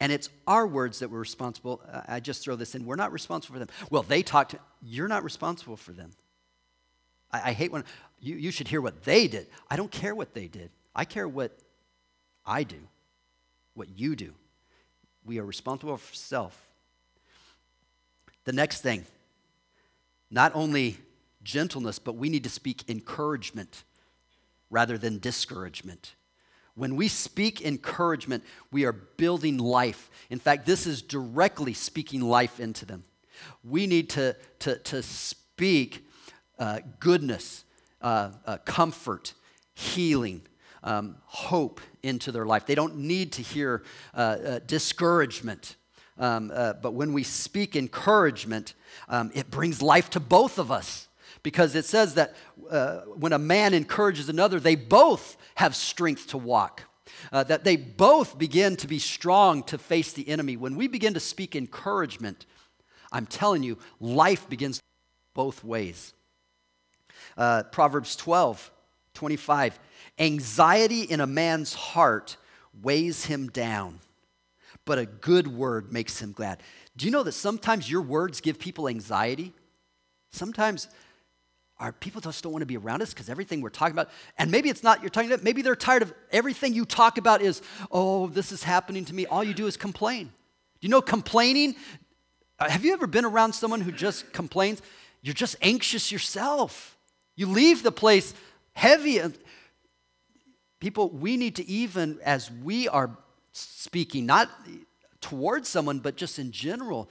And 0.00 0.10
it's 0.10 0.30
our 0.46 0.66
words 0.66 1.00
that 1.00 1.10
we're 1.10 1.18
responsible. 1.18 1.82
Uh, 1.90 2.00
I 2.08 2.20
just 2.20 2.42
throw 2.42 2.56
this 2.56 2.74
in. 2.74 2.86
We're 2.86 2.96
not 2.96 3.12
responsible 3.12 3.54
for 3.54 3.58
them. 3.58 3.68
Well, 3.90 4.02
they 4.02 4.22
talked. 4.22 4.54
You're 4.82 5.08
not 5.08 5.22
responsible 5.22 5.76
for 5.76 5.92
them. 5.92 6.12
I, 7.30 7.50
I 7.50 7.52
hate 7.52 7.70
when 7.70 7.84
you, 8.18 8.36
you 8.36 8.50
should 8.50 8.68
hear 8.68 8.80
what 8.80 9.04
they 9.04 9.28
did. 9.28 9.46
I 9.68 9.76
don't 9.76 9.90
care 9.90 10.14
what 10.14 10.34
they 10.34 10.48
did. 10.48 10.70
I 10.94 11.04
care 11.04 11.28
what 11.28 11.56
I 12.46 12.64
do, 12.64 12.78
what 13.74 13.88
you 13.90 14.16
do. 14.16 14.32
We 15.24 15.38
are 15.38 15.44
responsible 15.44 15.96
for 15.98 16.14
self. 16.14 16.58
The 18.44 18.52
next 18.52 18.80
thing, 18.80 19.04
not 20.30 20.52
only 20.54 20.96
gentleness, 21.42 21.98
but 21.98 22.16
we 22.16 22.28
need 22.28 22.44
to 22.44 22.50
speak 22.50 22.88
encouragement 22.88 23.84
rather 24.70 24.96
than 24.96 25.18
discouragement. 25.18 26.14
When 26.74 26.96
we 26.96 27.08
speak 27.08 27.62
encouragement, 27.62 28.44
we 28.70 28.84
are 28.84 28.92
building 28.92 29.58
life. 29.58 30.10
In 30.30 30.38
fact, 30.38 30.66
this 30.66 30.86
is 30.86 31.02
directly 31.02 31.74
speaking 31.74 32.20
life 32.20 32.60
into 32.60 32.86
them. 32.86 33.04
We 33.64 33.86
need 33.86 34.10
to, 34.10 34.36
to, 34.60 34.78
to 34.78 35.02
speak 35.02 36.06
uh, 36.58 36.80
goodness, 36.98 37.64
uh, 38.02 38.30
uh, 38.46 38.58
comfort, 38.64 39.34
healing, 39.74 40.42
um, 40.82 41.16
hope 41.24 41.80
into 42.02 42.32
their 42.32 42.46
life. 42.46 42.66
They 42.66 42.74
don't 42.74 42.96
need 42.96 43.32
to 43.32 43.42
hear 43.42 43.82
uh, 44.14 44.18
uh, 44.18 44.58
discouragement. 44.66 45.76
Um, 46.18 46.50
uh, 46.54 46.74
but 46.74 46.92
when 46.92 47.12
we 47.12 47.22
speak 47.22 47.76
encouragement, 47.76 48.74
um, 49.08 49.30
it 49.34 49.50
brings 49.50 49.82
life 49.82 50.10
to 50.10 50.20
both 50.20 50.58
of 50.58 50.70
us 50.70 51.08
because 51.42 51.74
it 51.74 51.84
says 51.84 52.14
that 52.14 52.34
uh, 52.70 53.00
when 53.16 53.32
a 53.32 53.38
man 53.38 53.74
encourages 53.74 54.28
another, 54.28 54.60
they 54.60 54.74
both 54.76 55.36
have 55.56 55.74
strength 55.74 56.28
to 56.28 56.38
walk. 56.38 56.84
Uh, 57.32 57.44
that 57.44 57.64
they 57.64 57.76
both 57.76 58.38
begin 58.38 58.76
to 58.76 58.86
be 58.86 58.98
strong 58.98 59.62
to 59.64 59.76
face 59.76 60.12
the 60.12 60.28
enemy. 60.28 60.56
When 60.56 60.76
we 60.76 60.88
begin 60.88 61.14
to 61.14 61.20
speak 61.20 61.54
encouragement, 61.54 62.46
I'm 63.12 63.26
telling 63.26 63.62
you, 63.62 63.78
life 63.98 64.48
begins 64.48 64.80
both 65.34 65.64
ways. 65.64 66.14
Uh, 67.36 67.64
Proverbs 67.64 68.16
12, 68.16 68.70
25. 69.14 69.80
Anxiety 70.18 71.02
in 71.02 71.20
a 71.20 71.26
man's 71.26 71.74
heart 71.74 72.36
weighs 72.82 73.26
him 73.26 73.48
down, 73.48 74.00
but 74.84 74.98
a 74.98 75.06
good 75.06 75.48
word 75.48 75.92
makes 75.92 76.20
him 76.20 76.32
glad. 76.32 76.62
Do 76.96 77.06
you 77.06 77.10
know 77.10 77.22
that 77.22 77.32
sometimes 77.32 77.90
your 77.90 78.02
words 78.02 78.40
give 78.40 78.58
people 78.58 78.88
anxiety? 78.88 79.52
Sometimes 80.32 80.88
our 81.80 81.92
people 81.92 82.20
just 82.20 82.42
don't 82.42 82.52
want 82.52 82.60
to 82.60 82.66
be 82.66 82.76
around 82.76 83.00
us 83.00 83.12
because 83.12 83.30
everything 83.30 83.62
we're 83.62 83.70
talking 83.70 83.92
about, 83.92 84.10
and 84.38 84.50
maybe 84.50 84.68
it's 84.68 84.82
not 84.82 85.00
you're 85.00 85.08
talking 85.08 85.32
about, 85.32 85.42
maybe 85.42 85.62
they're 85.62 85.74
tired 85.74 86.02
of 86.02 86.12
everything 86.30 86.74
you 86.74 86.84
talk 86.84 87.16
about 87.16 87.40
is, 87.40 87.62
oh, 87.90 88.28
this 88.28 88.52
is 88.52 88.62
happening 88.62 89.04
to 89.06 89.14
me. 89.14 89.24
All 89.24 89.42
you 89.42 89.54
do 89.54 89.66
is 89.66 89.78
complain. 89.78 90.26
Do 90.26 90.86
you 90.86 90.90
know 90.90 91.00
complaining? 91.00 91.74
Uh, 92.58 92.68
have 92.68 92.84
you 92.84 92.92
ever 92.92 93.06
been 93.06 93.24
around 93.24 93.54
someone 93.54 93.80
who 93.80 93.92
just 93.92 94.30
complains? 94.32 94.82
You're 95.22 95.34
just 95.34 95.56
anxious 95.62 96.12
yourself. 96.12 96.98
You 97.34 97.46
leave 97.46 97.82
the 97.82 97.92
place 97.92 98.34
heavy. 98.74 99.20
People, 100.80 101.08
we 101.08 101.38
need 101.38 101.56
to 101.56 101.66
even, 101.66 102.18
as 102.22 102.50
we 102.50 102.88
are 102.88 103.16
speaking, 103.52 104.26
not 104.26 104.50
towards 105.22 105.68
someone, 105.68 105.98
but 105.98 106.16
just 106.16 106.38
in 106.38 106.52
general, 106.52 107.08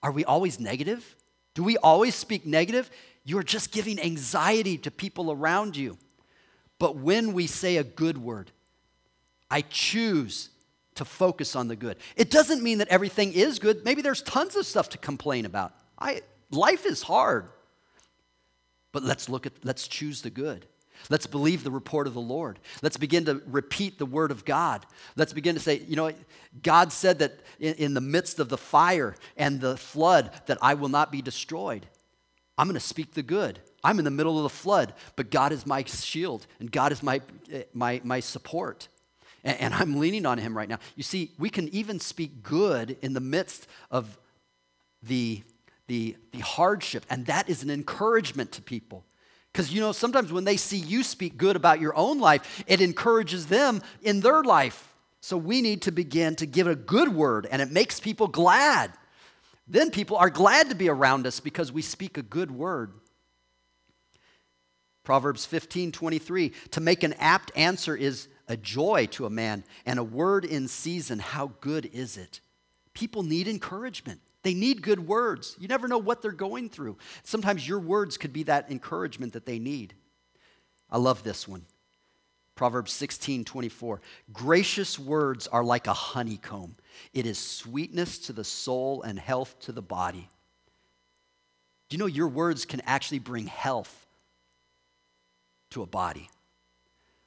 are 0.00 0.12
we 0.12 0.24
always 0.24 0.60
negative? 0.60 1.16
Do 1.54 1.62
we 1.62 1.76
always 1.78 2.14
speak 2.14 2.46
negative? 2.46 2.90
You're 3.24 3.42
just 3.42 3.72
giving 3.72 4.00
anxiety 4.00 4.78
to 4.78 4.90
people 4.90 5.30
around 5.30 5.76
you. 5.76 5.98
But 6.78 6.96
when 6.96 7.32
we 7.32 7.46
say 7.46 7.76
a 7.76 7.84
good 7.84 8.18
word, 8.18 8.50
I 9.50 9.60
choose 9.62 10.50
to 10.96 11.04
focus 11.04 11.54
on 11.54 11.68
the 11.68 11.76
good. 11.76 11.96
It 12.16 12.30
doesn't 12.30 12.62
mean 12.62 12.78
that 12.78 12.88
everything 12.88 13.32
is 13.32 13.58
good. 13.58 13.84
Maybe 13.84 14.02
there's 14.02 14.22
tons 14.22 14.56
of 14.56 14.66
stuff 14.66 14.88
to 14.90 14.98
complain 14.98 15.46
about. 15.46 15.72
I, 15.98 16.22
life 16.50 16.84
is 16.84 17.02
hard. 17.02 17.48
But 18.90 19.02
let's 19.02 19.28
look 19.28 19.46
at, 19.46 19.52
let's 19.62 19.88
choose 19.88 20.22
the 20.22 20.30
good. 20.30 20.66
Let's 21.08 21.26
believe 21.26 21.64
the 21.64 21.70
report 21.70 22.06
of 22.06 22.14
the 22.14 22.20
Lord. 22.20 22.58
Let's 22.82 22.96
begin 22.96 23.24
to 23.24 23.42
repeat 23.46 23.98
the 23.98 24.06
word 24.06 24.30
of 24.30 24.44
God. 24.44 24.86
Let's 25.16 25.32
begin 25.32 25.54
to 25.54 25.60
say, 25.60 25.82
you 25.88 25.96
know, 25.96 26.12
God 26.62 26.92
said 26.92 27.18
that 27.20 27.40
in, 27.58 27.74
in 27.74 27.94
the 27.94 28.00
midst 28.00 28.38
of 28.38 28.48
the 28.48 28.58
fire 28.58 29.16
and 29.36 29.60
the 29.60 29.76
flood 29.76 30.30
that 30.46 30.58
I 30.60 30.74
will 30.74 30.90
not 30.90 31.10
be 31.10 31.22
destroyed. 31.22 31.86
I'm 32.62 32.68
going 32.68 32.74
to 32.74 32.80
speak 32.80 33.14
the 33.14 33.24
good. 33.24 33.58
I'm 33.82 33.98
in 33.98 34.04
the 34.04 34.12
middle 34.12 34.36
of 34.36 34.44
the 34.44 34.56
flood, 34.56 34.94
but 35.16 35.32
God 35.32 35.50
is 35.50 35.66
my 35.66 35.82
shield 35.82 36.46
and 36.60 36.70
God 36.70 36.92
is 36.92 37.02
my, 37.02 37.20
eh, 37.52 37.64
my, 37.74 38.00
my 38.04 38.20
support. 38.20 38.86
And, 39.42 39.60
and 39.60 39.74
I'm 39.74 39.98
leaning 39.98 40.26
on 40.26 40.38
Him 40.38 40.56
right 40.56 40.68
now. 40.68 40.78
You 40.94 41.02
see, 41.02 41.32
we 41.40 41.50
can 41.50 41.68
even 41.70 41.98
speak 41.98 42.44
good 42.44 42.96
in 43.02 43.14
the 43.14 43.20
midst 43.20 43.66
of 43.90 44.16
the, 45.02 45.42
the, 45.88 46.14
the 46.30 46.38
hardship, 46.38 47.04
and 47.10 47.26
that 47.26 47.48
is 47.48 47.64
an 47.64 47.70
encouragement 47.70 48.52
to 48.52 48.62
people. 48.62 49.04
Because 49.52 49.72
you 49.72 49.80
know, 49.80 49.90
sometimes 49.90 50.32
when 50.32 50.44
they 50.44 50.56
see 50.56 50.78
you 50.78 51.02
speak 51.02 51.36
good 51.36 51.56
about 51.56 51.80
your 51.80 51.96
own 51.96 52.20
life, 52.20 52.62
it 52.68 52.80
encourages 52.80 53.46
them 53.46 53.82
in 54.02 54.20
their 54.20 54.44
life. 54.44 54.94
So 55.20 55.36
we 55.36 55.62
need 55.62 55.82
to 55.82 55.90
begin 55.90 56.36
to 56.36 56.46
give 56.46 56.68
a 56.68 56.76
good 56.76 57.08
word, 57.08 57.48
and 57.50 57.60
it 57.60 57.72
makes 57.72 57.98
people 57.98 58.28
glad. 58.28 58.92
Then 59.72 59.90
people 59.90 60.18
are 60.18 60.28
glad 60.28 60.68
to 60.68 60.74
be 60.74 60.90
around 60.90 61.26
us 61.26 61.40
because 61.40 61.72
we 61.72 61.80
speak 61.80 62.18
a 62.18 62.22
good 62.22 62.50
word. 62.50 62.92
Proverbs 65.02 65.46
15 65.46 65.92
23. 65.92 66.52
To 66.72 66.80
make 66.80 67.02
an 67.02 67.14
apt 67.14 67.50
answer 67.56 67.96
is 67.96 68.28
a 68.48 68.56
joy 68.56 69.06
to 69.12 69.24
a 69.24 69.30
man, 69.30 69.64
and 69.86 69.98
a 69.98 70.04
word 70.04 70.44
in 70.44 70.68
season, 70.68 71.18
how 71.18 71.52
good 71.62 71.88
is 71.94 72.18
it? 72.18 72.42
People 72.92 73.22
need 73.22 73.48
encouragement. 73.48 74.20
They 74.42 74.52
need 74.52 74.82
good 74.82 75.06
words. 75.06 75.56
You 75.58 75.68
never 75.68 75.88
know 75.88 75.96
what 75.96 76.20
they're 76.20 76.32
going 76.32 76.68
through. 76.68 76.98
Sometimes 77.22 77.66
your 77.66 77.78
words 77.78 78.18
could 78.18 78.32
be 78.32 78.42
that 78.42 78.70
encouragement 78.70 79.32
that 79.32 79.46
they 79.46 79.58
need. 79.58 79.94
I 80.90 80.98
love 80.98 81.22
this 81.22 81.48
one. 81.48 81.64
Proverbs 82.54 82.92
16, 82.92 83.44
24. 83.44 84.00
Gracious 84.32 84.98
words 84.98 85.46
are 85.46 85.64
like 85.64 85.86
a 85.86 85.92
honeycomb. 85.92 86.76
It 87.12 87.26
is 87.26 87.38
sweetness 87.38 88.18
to 88.20 88.32
the 88.32 88.44
soul 88.44 89.02
and 89.02 89.18
health 89.18 89.58
to 89.60 89.72
the 89.72 89.82
body. 89.82 90.28
Do 91.88 91.96
you 91.96 91.98
know 91.98 92.06
your 92.06 92.28
words 92.28 92.64
can 92.64 92.80
actually 92.82 93.18
bring 93.18 93.46
health 93.46 94.06
to 95.70 95.82
a 95.82 95.86
body? 95.86 96.28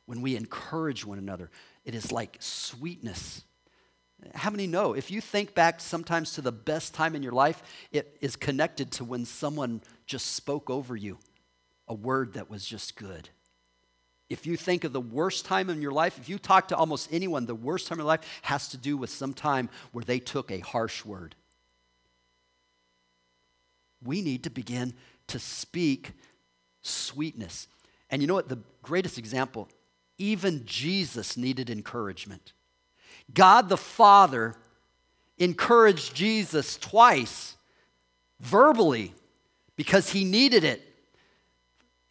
When 0.06 0.22
we 0.22 0.36
encourage 0.36 1.06
one 1.06 1.18
another, 1.18 1.50
it 1.84 1.96
is 1.96 2.12
like 2.12 2.38
sweetness 2.40 3.44
how 4.34 4.50
many 4.50 4.66
know? 4.68 4.94
If 4.94 5.12
you 5.12 5.22
think 5.22 5.54
back 5.54 5.80
sometimes 5.80 6.34
to 6.34 6.42
the 6.42 6.52
best 6.52 6.94
time 6.94 7.16
in 7.16 7.24
your 7.24 7.34
life, 7.34 7.62
it 7.92 8.18
is 8.22 8.36
connected 8.36 8.92
to 8.94 9.04
when 9.04 9.26
someone 9.26 9.82
just 10.06 10.36
spoke 10.36 10.70
over 10.70 10.96
you 10.96 11.20
a 11.88 11.94
word 11.94 12.34
that 12.34 12.50
was 12.50 12.66
just 12.66 12.96
good. 12.96 13.30
If 14.30 14.48
you 14.48 14.58
think 14.58 14.84
of 14.84 14.94
the 14.94 15.02
worst 15.02 15.46
time 15.46 15.70
in 15.70 15.82
your 15.82 15.92
life, 15.92 16.18
if 16.18 16.28
you 16.28 16.40
talk 16.40 16.70
to 16.70 16.76
almost 16.76 17.10
anyone, 17.12 17.46
the 17.46 17.54
worst 17.54 17.88
time 17.88 18.00
in 18.00 18.06
life 18.06 18.22
has 18.42 18.68
to 18.70 18.78
do 18.78 18.98
with 18.98 19.10
some 19.10 19.34
time 19.34 19.70
where 19.92 20.04
they 20.04 20.20
took 20.20 20.52
a 20.52 20.60
harsh 20.60 21.06
word. 21.06 21.36
We 24.04 24.22
need 24.22 24.44
to 24.44 24.50
begin 24.50 24.94
to 25.28 25.40
speak 25.40 26.12
sweetness. 26.82 27.68
And 28.10 28.22
you 28.22 28.28
know 28.28 28.34
what? 28.34 28.50
The 28.50 28.60
greatest 28.82 29.18
example, 29.18 29.70
even 30.18 30.64
Jesus 30.66 31.38
needed 31.38 31.70
encouragement. 31.70 32.54
God 33.34 33.70
the 33.70 33.78
Father 33.78 34.56
encouraged 35.38 36.16
Jesus 36.16 36.78
twice 36.78 37.56
verbally 38.40 39.14
because 39.76 40.10
he 40.12 40.24
needed 40.24 40.64
it. 40.64 40.82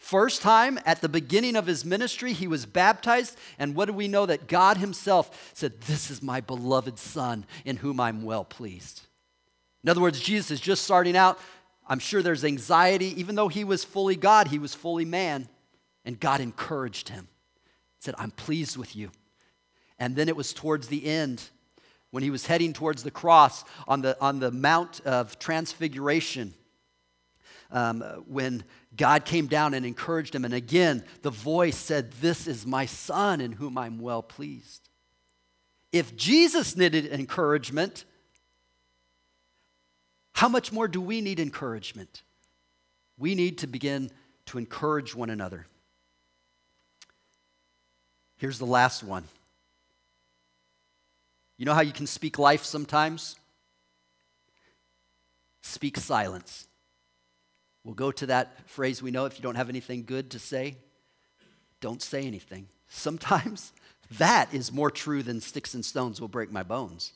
First 0.05 0.43
time 0.43 0.79
at 0.85 1.01
the 1.01 1.09
beginning 1.09 1.57
of 1.57 1.67
his 1.67 1.83
ministry, 1.83 2.35
he 2.35 2.47
was 2.47 2.67
baptized. 2.67 3.39
And 3.59 3.75
what 3.75 3.87
do 3.87 3.95
we 3.95 4.07
know? 4.07 4.27
That 4.27 4.49
God 4.49 4.77
himself 4.77 5.51
said, 5.55 5.81
This 5.81 6.11
is 6.11 6.23
my 6.23 6.43
beloved 6.43 6.99
Son 6.99 7.47
in 7.65 7.79
whom 7.79 7.99
I'm 7.99 8.23
well 8.23 8.45
pleased. 8.45 9.01
In 9.83 9.89
other 9.89 10.03
words, 10.03 10.21
Jesus 10.21 10.51
is 10.51 10.61
just 10.61 10.85
starting 10.85 11.17
out. 11.17 11.41
I'm 11.89 12.01
sure 12.01 12.21
there's 12.21 12.45
anxiety. 12.45 13.19
Even 13.19 13.35
though 13.35 13.49
he 13.49 13.65
was 13.65 13.83
fully 13.83 14.15
God, 14.15 14.49
he 14.49 14.59
was 14.59 14.75
fully 14.75 15.07
man. 15.07 15.49
And 16.05 16.21
God 16.21 16.43
encouraged 16.43 17.09
him, 17.09 17.29
said, 17.99 18.15
I'm 18.19 18.31
pleased 18.31 18.77
with 18.77 18.95
you. 18.95 19.11
And 19.99 20.17
then 20.17 20.29
it 20.29 20.37
was 20.37 20.53
towards 20.53 20.89
the 20.89 21.07
end 21.07 21.45
when 22.11 22.23
he 22.23 22.29
was 22.29 22.45
heading 22.45 22.75
towards 22.75 23.05
the 23.05 23.11
cross 23.11 23.65
on 23.89 24.03
the, 24.03 24.21
on 24.21 24.39
the 24.39 24.51
Mount 24.51 25.01
of 25.07 25.39
Transfiguration. 25.39 26.53
Um, 27.71 28.03
when 28.27 28.65
God 28.97 29.25
came 29.25 29.47
down 29.47 29.75
and 29.75 29.85
encouraged 29.85 30.35
him. 30.35 30.45
And 30.45 30.55
again, 30.55 31.05
the 31.23 31.31
voice 31.31 31.77
said, 31.77 32.13
This 32.21 32.47
is 32.47 32.67
my 32.67 32.87
son 32.87 33.41
in 33.41 33.53
whom 33.53 33.77
I'm 33.77 33.99
well 33.99 34.23
pleased. 34.23 34.89
If 35.93 36.17
Jesus 36.17 36.77
needed 36.77 37.07
encouragement, 37.07 38.05
how 40.35 40.49
much 40.49 40.73
more 40.73 40.89
do 40.89 41.01
we 41.01 41.21
need 41.21 41.41
encouragement? 41.41 42.23
We 43.17 43.35
need 43.35 43.59
to 43.59 43.67
begin 43.67 44.11
to 44.47 44.59
encourage 44.59 45.15
one 45.15 45.31
another. 45.31 45.67
Here's 48.37 48.59
the 48.59 48.67
last 48.67 49.03
one 49.03 49.25
you 51.57 51.65
know 51.65 51.75
how 51.75 51.83
you 51.83 51.93
can 51.93 52.07
speak 52.07 52.39
life 52.39 52.65
sometimes? 52.65 53.37
Speak 55.63 55.97
silence. 55.97 56.67
We'll 57.85 57.95
go 57.95 58.11
to 58.13 58.27
that 58.27 58.69
phrase 58.69 59.03
we 59.03 59.11
know 59.11 59.27
if 59.27 59.39
you 59.39 59.43
don't 59.43 59.57
have 59.57 59.69
anything 59.69 60.05
good 60.05 60.31
to 60.31 60.39
say, 60.39 60.77
don't 61.81 62.03
say 62.03 62.27
anything. 62.27 62.69
sometimes 62.89 63.73
that 64.19 64.53
is 64.53 64.73
more 64.73 64.91
true 64.91 65.23
than 65.23 65.41
sticks 65.41 65.75
and 65.75 65.85
stones 65.85 66.21
will 66.21 66.29
break 66.29 66.51
my 66.51 66.63
bones. 66.63 67.13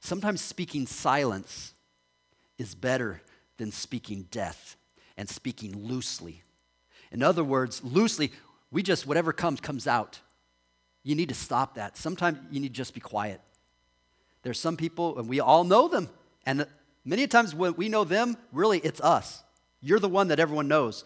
Sometimes 0.00 0.40
speaking 0.40 0.86
silence 0.86 1.74
is 2.58 2.74
better 2.74 3.22
than 3.56 3.72
speaking 3.72 4.26
death 4.30 4.76
and 5.16 5.28
speaking 5.28 5.76
loosely. 5.76 6.42
In 7.10 7.22
other 7.22 7.44
words, 7.44 7.82
loosely, 7.82 8.32
we 8.70 8.82
just, 8.82 9.06
whatever 9.06 9.32
comes, 9.32 9.60
comes 9.60 9.86
out. 9.86 10.20
You 11.02 11.14
need 11.14 11.28
to 11.30 11.34
stop 11.34 11.74
that. 11.74 11.96
Sometimes 11.96 12.38
you 12.50 12.60
need 12.60 12.68
to 12.68 12.74
just 12.74 12.94
be 12.94 13.00
quiet. 13.00 13.40
There's 14.42 14.60
some 14.60 14.76
people, 14.76 15.18
and 15.18 15.28
we 15.28 15.40
all 15.40 15.64
know 15.64 15.88
them. 15.88 16.08
And 16.46 16.66
many 17.04 17.26
times 17.26 17.54
when 17.54 17.74
we 17.74 17.88
know 17.88 18.04
them, 18.04 18.36
really 18.52 18.78
it's 18.78 19.00
us. 19.00 19.42
You're 19.80 20.00
the 20.00 20.08
one 20.08 20.28
that 20.28 20.40
everyone 20.40 20.68
knows. 20.68 21.04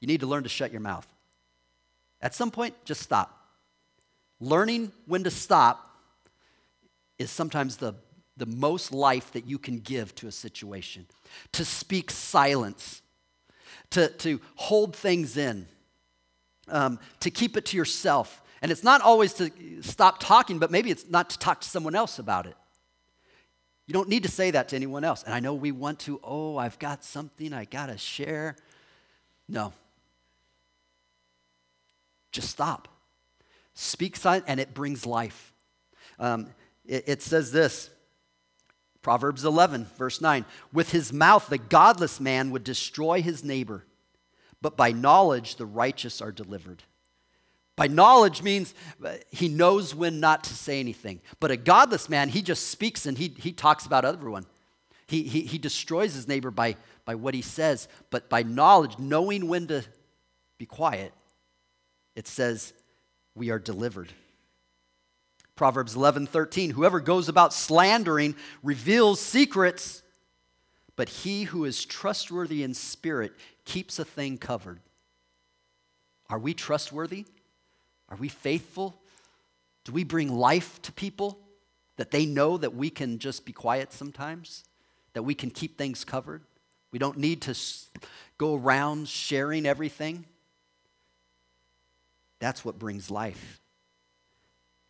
You 0.00 0.08
need 0.08 0.20
to 0.20 0.26
learn 0.26 0.42
to 0.42 0.48
shut 0.48 0.72
your 0.72 0.80
mouth. 0.80 1.06
At 2.20 2.34
some 2.34 2.50
point, 2.50 2.74
just 2.84 3.02
stop. 3.02 3.32
Learning 4.40 4.92
when 5.06 5.24
to 5.24 5.30
stop 5.30 5.82
is 7.18 7.30
sometimes 7.30 7.76
the, 7.76 7.94
the 8.36 8.46
most 8.46 8.92
life 8.92 9.32
that 9.32 9.46
you 9.46 9.58
can 9.58 9.78
give 9.80 10.14
to 10.16 10.26
a 10.26 10.32
situation. 10.32 11.06
To 11.52 11.64
speak 11.64 12.10
silence, 12.10 13.02
to, 13.90 14.08
to 14.08 14.40
hold 14.56 14.94
things 14.94 15.36
in, 15.36 15.66
um, 16.68 16.98
to 17.20 17.30
keep 17.30 17.56
it 17.56 17.66
to 17.66 17.76
yourself. 17.76 18.42
And 18.62 18.72
it's 18.72 18.84
not 18.84 19.00
always 19.00 19.32
to 19.34 19.50
stop 19.82 20.18
talking, 20.20 20.58
but 20.58 20.70
maybe 20.70 20.90
it's 20.90 21.08
not 21.08 21.30
to 21.30 21.38
talk 21.38 21.60
to 21.60 21.68
someone 21.68 21.94
else 21.94 22.18
about 22.18 22.46
it. 22.46 22.56
You 23.86 23.92
don't 23.92 24.08
need 24.08 24.24
to 24.24 24.28
say 24.28 24.50
that 24.50 24.68
to 24.70 24.76
anyone 24.76 25.04
else. 25.04 25.22
And 25.22 25.32
I 25.32 25.40
know 25.40 25.54
we 25.54 25.72
want 25.72 26.00
to, 26.00 26.20
oh, 26.24 26.56
I've 26.56 26.78
got 26.78 27.04
something 27.04 27.52
I 27.52 27.64
got 27.64 27.86
to 27.86 27.98
share. 27.98 28.56
No. 29.48 29.72
Just 32.32 32.50
stop. 32.50 32.88
Speak 33.74 34.16
silent, 34.16 34.44
and 34.48 34.58
it 34.58 34.74
brings 34.74 35.06
life. 35.06 35.52
Um, 36.18 36.48
it, 36.84 37.04
it 37.06 37.22
says 37.22 37.52
this 37.52 37.90
Proverbs 39.02 39.44
11, 39.44 39.86
verse 39.96 40.20
9 40.20 40.44
With 40.72 40.90
his 40.90 41.12
mouth, 41.12 41.46
the 41.48 41.58
godless 41.58 42.18
man 42.18 42.50
would 42.50 42.64
destroy 42.64 43.22
his 43.22 43.44
neighbor, 43.44 43.84
but 44.60 44.76
by 44.76 44.90
knowledge, 44.90 45.56
the 45.56 45.66
righteous 45.66 46.20
are 46.20 46.32
delivered. 46.32 46.82
By 47.76 47.88
knowledge 47.88 48.42
means 48.42 48.74
uh, 49.04 49.12
he 49.30 49.48
knows 49.48 49.94
when 49.94 50.18
not 50.18 50.44
to 50.44 50.54
say 50.54 50.80
anything. 50.80 51.20
But 51.40 51.50
a 51.50 51.56
godless 51.58 52.08
man, 52.08 52.30
he 52.30 52.40
just 52.40 52.68
speaks 52.68 53.04
and 53.04 53.18
he, 53.18 53.34
he 53.38 53.52
talks 53.52 53.84
about 53.84 54.06
everyone. 54.06 54.46
He, 55.06 55.22
he, 55.24 55.42
he 55.42 55.58
destroys 55.58 56.14
his 56.14 56.26
neighbor 56.26 56.50
by, 56.50 56.76
by 57.04 57.14
what 57.14 57.34
he 57.34 57.42
says. 57.42 57.86
But 58.10 58.30
by 58.30 58.42
knowledge, 58.42 58.98
knowing 58.98 59.46
when 59.46 59.66
to 59.68 59.84
be 60.58 60.64
quiet, 60.64 61.12
it 62.16 62.26
says 62.26 62.72
we 63.34 63.50
are 63.50 63.58
delivered. 63.58 64.10
Proverbs 65.54 65.94
11 65.94 66.26
13, 66.26 66.70
whoever 66.70 67.00
goes 67.00 67.28
about 67.28 67.54
slandering 67.54 68.34
reveals 68.62 69.20
secrets, 69.20 70.02
but 70.96 71.08
he 71.08 71.44
who 71.44 71.64
is 71.64 71.84
trustworthy 71.84 72.62
in 72.62 72.74
spirit 72.74 73.32
keeps 73.64 73.98
a 73.98 74.04
thing 74.04 74.38
covered. 74.38 74.80
Are 76.28 76.38
we 76.38 76.52
trustworthy? 76.52 77.26
Are 78.08 78.16
we 78.16 78.28
faithful? 78.28 79.00
Do 79.84 79.92
we 79.92 80.04
bring 80.04 80.34
life 80.34 80.80
to 80.82 80.92
people 80.92 81.38
that 81.96 82.10
they 82.10 82.26
know 82.26 82.56
that 82.56 82.74
we 82.74 82.90
can 82.90 83.18
just 83.18 83.44
be 83.44 83.52
quiet 83.52 83.92
sometimes? 83.92 84.64
That 85.14 85.22
we 85.22 85.34
can 85.34 85.50
keep 85.50 85.78
things 85.78 86.04
covered? 86.04 86.42
We 86.92 86.98
don't 86.98 87.18
need 87.18 87.42
to 87.42 87.54
go 88.38 88.54
around 88.54 89.08
sharing 89.08 89.66
everything. 89.66 90.24
That's 92.38 92.64
what 92.64 92.78
brings 92.78 93.10
life. 93.10 93.60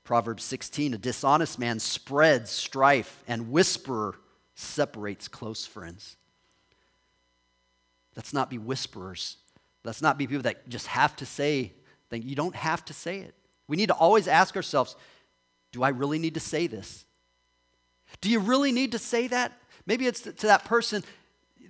Proverbs 0.05 0.45
16 0.45 0.95
A 0.95 0.99
dishonest 0.99 1.59
man 1.59 1.79
spreads 1.79 2.51
strife, 2.51 3.23
and 3.27 3.51
whisperer 3.51 4.14
separates 4.55 5.29
close 5.29 5.67
friends. 5.67 6.17
Let's 8.14 8.33
not 8.33 8.49
be 8.49 8.59
whisperers. 8.59 9.37
Let's 9.85 10.03
not 10.03 10.17
be 10.17 10.27
people 10.27 10.43
that 10.43 10.69
just 10.69 10.87
have 10.89 11.14
to 11.17 11.27
say 11.27 11.73
thing. 12.11 12.22
You 12.22 12.34
don't 12.34 12.54
have 12.54 12.84
to 12.86 12.92
say 12.92 13.20
it. 13.20 13.34
We 13.68 13.76
need 13.76 13.88
to 13.88 13.94
always 13.94 14.28
ask 14.28 14.57
ourselves 14.57 14.96
do 15.72 15.82
I 15.82 15.90
really 15.90 16.18
need 16.18 16.34
to 16.34 16.40
say 16.40 16.66
this? 16.68 17.04
Do 18.20 18.30
you 18.30 18.38
really 18.38 18.72
need 18.72 18.92
to 18.92 18.98
say 18.98 19.26
that? 19.28 19.52
Maybe 19.84 20.07
it's 20.07 20.20
to 20.22 20.46
that 20.46 20.64
person 20.64 21.04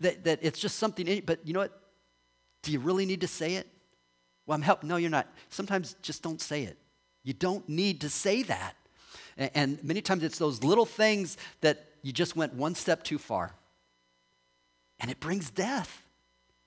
that, 0.01 0.25
that 0.25 0.39
it's 0.43 0.61
just 0.61 0.79
something, 0.79 1.23
but 1.25 1.41
you 1.45 1.53
know 1.53 1.61
what? 1.61 1.81
Do 2.63 2.73
you 2.73 2.79
really 2.79 3.07
need 3.07 3.23
to 3.23 3.27
say 3.27 3.55
it? 3.55 3.67
Well, 4.47 4.55
I'm 4.55 4.63
helping. 4.63 4.89
No, 4.89 4.97
you're 4.97 5.11
not. 5.11 5.27
Sometimes 5.51 5.97
just 6.03 6.23
don't 6.23 6.41
say 6.41 6.65
it. 6.65 6.79
You 7.25 7.33
don't 7.33 7.69
need 7.69 8.03
to 8.03 8.09
say 8.09 8.43
that. 8.45 8.77
And, 9.37 9.51
and 9.55 9.85
many 9.85 10.01
times 10.01 10.23
it's 10.23 10.39
those 10.39 10.63
little 10.63 10.87
things 10.87 11.37
that 11.61 11.87
you 12.03 12.13
just 12.13 12.37
went 12.37 12.55
one 12.55 12.75
step 12.75 13.03
too 13.03 13.19
far. 13.19 13.55
And 15.01 15.11
it 15.11 15.21
brings 15.21 15.51
death. 15.51 16.03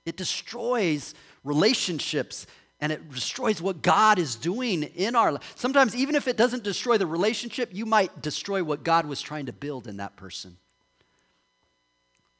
It 0.05 0.17
destroys 0.17 1.13
relationships 1.43 2.45
and 2.81 2.91
it 2.91 3.09
destroys 3.11 3.61
what 3.61 3.81
God 3.81 4.19
is 4.19 4.35
doing 4.35 4.83
in 4.83 5.15
our 5.15 5.33
life. 5.33 5.53
Sometimes, 5.55 5.95
even 5.95 6.15
if 6.15 6.27
it 6.27 6.37
doesn't 6.37 6.63
destroy 6.63 6.97
the 6.97 7.05
relationship, 7.05 7.69
you 7.73 7.85
might 7.85 8.21
destroy 8.21 8.63
what 8.63 8.83
God 8.83 9.05
was 9.05 9.21
trying 9.21 9.47
to 9.47 9.53
build 9.53 9.87
in 9.87 9.97
that 9.97 10.15
person. 10.15 10.57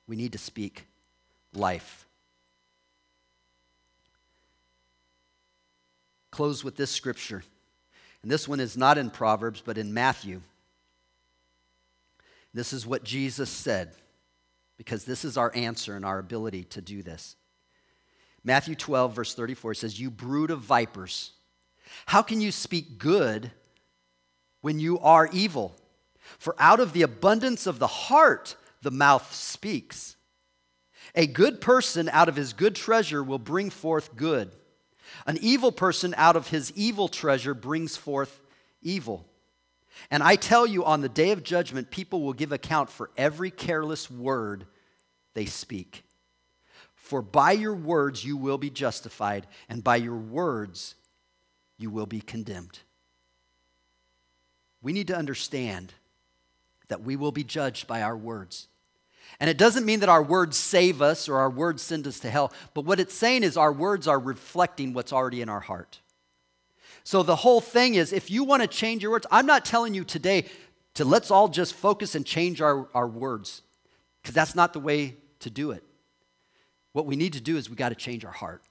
We 0.08 0.16
need 0.16 0.32
to 0.32 0.38
speak 0.38 0.88
life. 1.54 2.06
Close 6.32 6.64
with 6.64 6.78
this 6.78 6.90
scripture. 6.90 7.44
And 8.24 8.32
this 8.32 8.48
one 8.48 8.60
is 8.60 8.78
not 8.78 8.98
in 8.98 9.10
Proverbs, 9.10 9.62
but 9.64 9.78
in 9.78 9.94
Matthew. 9.94 10.42
This 12.54 12.74
is 12.74 12.88
what 12.88 13.04
Jesus 13.04 13.50
said, 13.50 13.94
because 14.78 15.06
this 15.06 15.24
is 15.24 15.38
our 15.38 15.52
answer 15.54 15.96
and 15.96 16.06
our 16.06 16.18
ability 16.18 16.64
to 16.66 16.82
do 16.82 17.04
this. 17.04 17.36
Matthew 18.44 18.76
12, 18.76 19.16
verse 19.16 19.34
34 19.34 19.74
says, 19.74 20.00
You 20.00 20.10
brood 20.10 20.52
of 20.52 20.62
vipers, 20.62 21.34
how 22.06 22.22
can 22.22 22.42
you 22.42 22.52
speak 22.52 22.98
good 22.98 23.52
when 24.62 24.80
you 24.80 25.00
are 25.00 25.30
evil? 25.32 25.76
For 26.38 26.56
out 26.60 26.80
of 26.80 26.94
the 26.94 27.02
abundance 27.02 27.66
of 27.68 27.80
the 27.80 27.88
heart, 27.88 28.56
the 28.82 28.92
mouth 28.92 29.34
speaks. 29.34 30.16
A 31.16 31.28
good 31.28 31.60
person 31.60 32.08
out 32.10 32.30
of 32.30 32.36
his 32.36 32.54
good 32.54 32.76
treasure 32.76 33.24
will 33.24 33.40
bring 33.40 33.70
forth 33.70 34.16
good. 34.16 34.52
An 35.26 35.38
evil 35.42 35.72
person 35.72 36.14
out 36.18 36.36
of 36.36 36.50
his 36.50 36.72
evil 36.74 37.08
treasure 37.08 37.54
brings 37.54 37.98
forth 37.98 38.42
evil. 38.82 39.26
And 40.12 40.24
I 40.24 40.36
tell 40.36 40.66
you, 40.66 40.86
on 40.86 41.02
the 41.02 41.10
day 41.10 41.32
of 41.32 41.44
judgment, 41.44 41.92
people 41.92 42.22
will 42.22 42.34
give 42.34 42.52
account 42.52 42.90
for 42.90 43.10
every 43.18 43.52
careless 43.52 44.10
word 44.10 44.66
they 45.34 45.46
speak. 45.46 46.04
For 47.10 47.24
by 47.24 47.54
your 47.54 47.74
words 47.74 48.24
you 48.24 48.38
will 48.38 48.60
be 48.60 48.70
justified, 48.70 49.48
and 49.68 49.84
by 49.84 49.96
your 49.96 50.16
words 50.16 50.94
you 51.80 51.90
will 51.90 52.06
be 52.06 52.22
condemned. 52.22 52.78
We 54.84 54.94
need 54.94 55.08
to 55.08 55.18
understand 55.18 55.92
that 56.88 57.02
we 57.02 57.16
will 57.16 57.32
be 57.32 57.44
judged 57.44 57.88
by 57.88 58.04
our 58.04 58.16
words. 58.16 58.68
And 59.40 59.50
it 59.50 59.58
doesn't 59.58 59.88
mean 59.88 60.02
that 60.02 60.10
our 60.10 60.22
words 60.22 60.56
save 60.56 61.02
us 61.02 61.28
or 61.28 61.38
our 61.38 61.50
words 61.50 61.82
send 61.82 62.06
us 62.06 62.20
to 62.20 62.30
hell, 62.30 62.54
but 62.76 62.86
what 62.86 63.00
it's 63.00 63.16
saying 63.16 63.42
is 63.42 63.58
our 63.58 63.74
words 63.74 64.08
are 64.08 64.20
reflecting 64.20 64.94
what's 64.94 65.12
already 65.12 65.42
in 65.42 65.50
our 65.50 65.62
heart. 65.62 66.02
So 67.04 67.24
the 67.24 67.38
whole 67.38 67.60
thing 67.60 67.96
is 67.96 68.14
if 68.14 68.30
you 68.30 68.44
want 68.44 68.62
to 68.62 68.68
change 68.68 69.02
your 69.02 69.14
words, 69.14 69.26
I'm 69.32 69.48
not 69.48 69.66
telling 69.66 69.96
you 69.96 70.04
today 70.04 70.46
to 70.94 71.06
let's 71.06 71.32
all 71.32 71.48
just 71.48 71.74
focus 71.74 72.14
and 72.14 72.24
change 72.24 72.62
our, 72.62 72.88
our 72.94 73.08
words, 73.08 73.64
because 74.22 74.36
that's 74.36 74.54
not 74.54 74.74
the 74.74 74.80
way 74.80 75.16
to 75.40 75.50
do 75.50 75.72
it. 75.72 75.84
What 76.94 77.06
we 77.06 77.16
need 77.16 77.34
to 77.34 77.42
do 77.42 77.58
is 77.58 77.70
we 77.70 77.76
got 77.76 77.90
to 77.90 77.96
change 77.96 78.26
our 78.26 78.32
heart. 78.32 78.64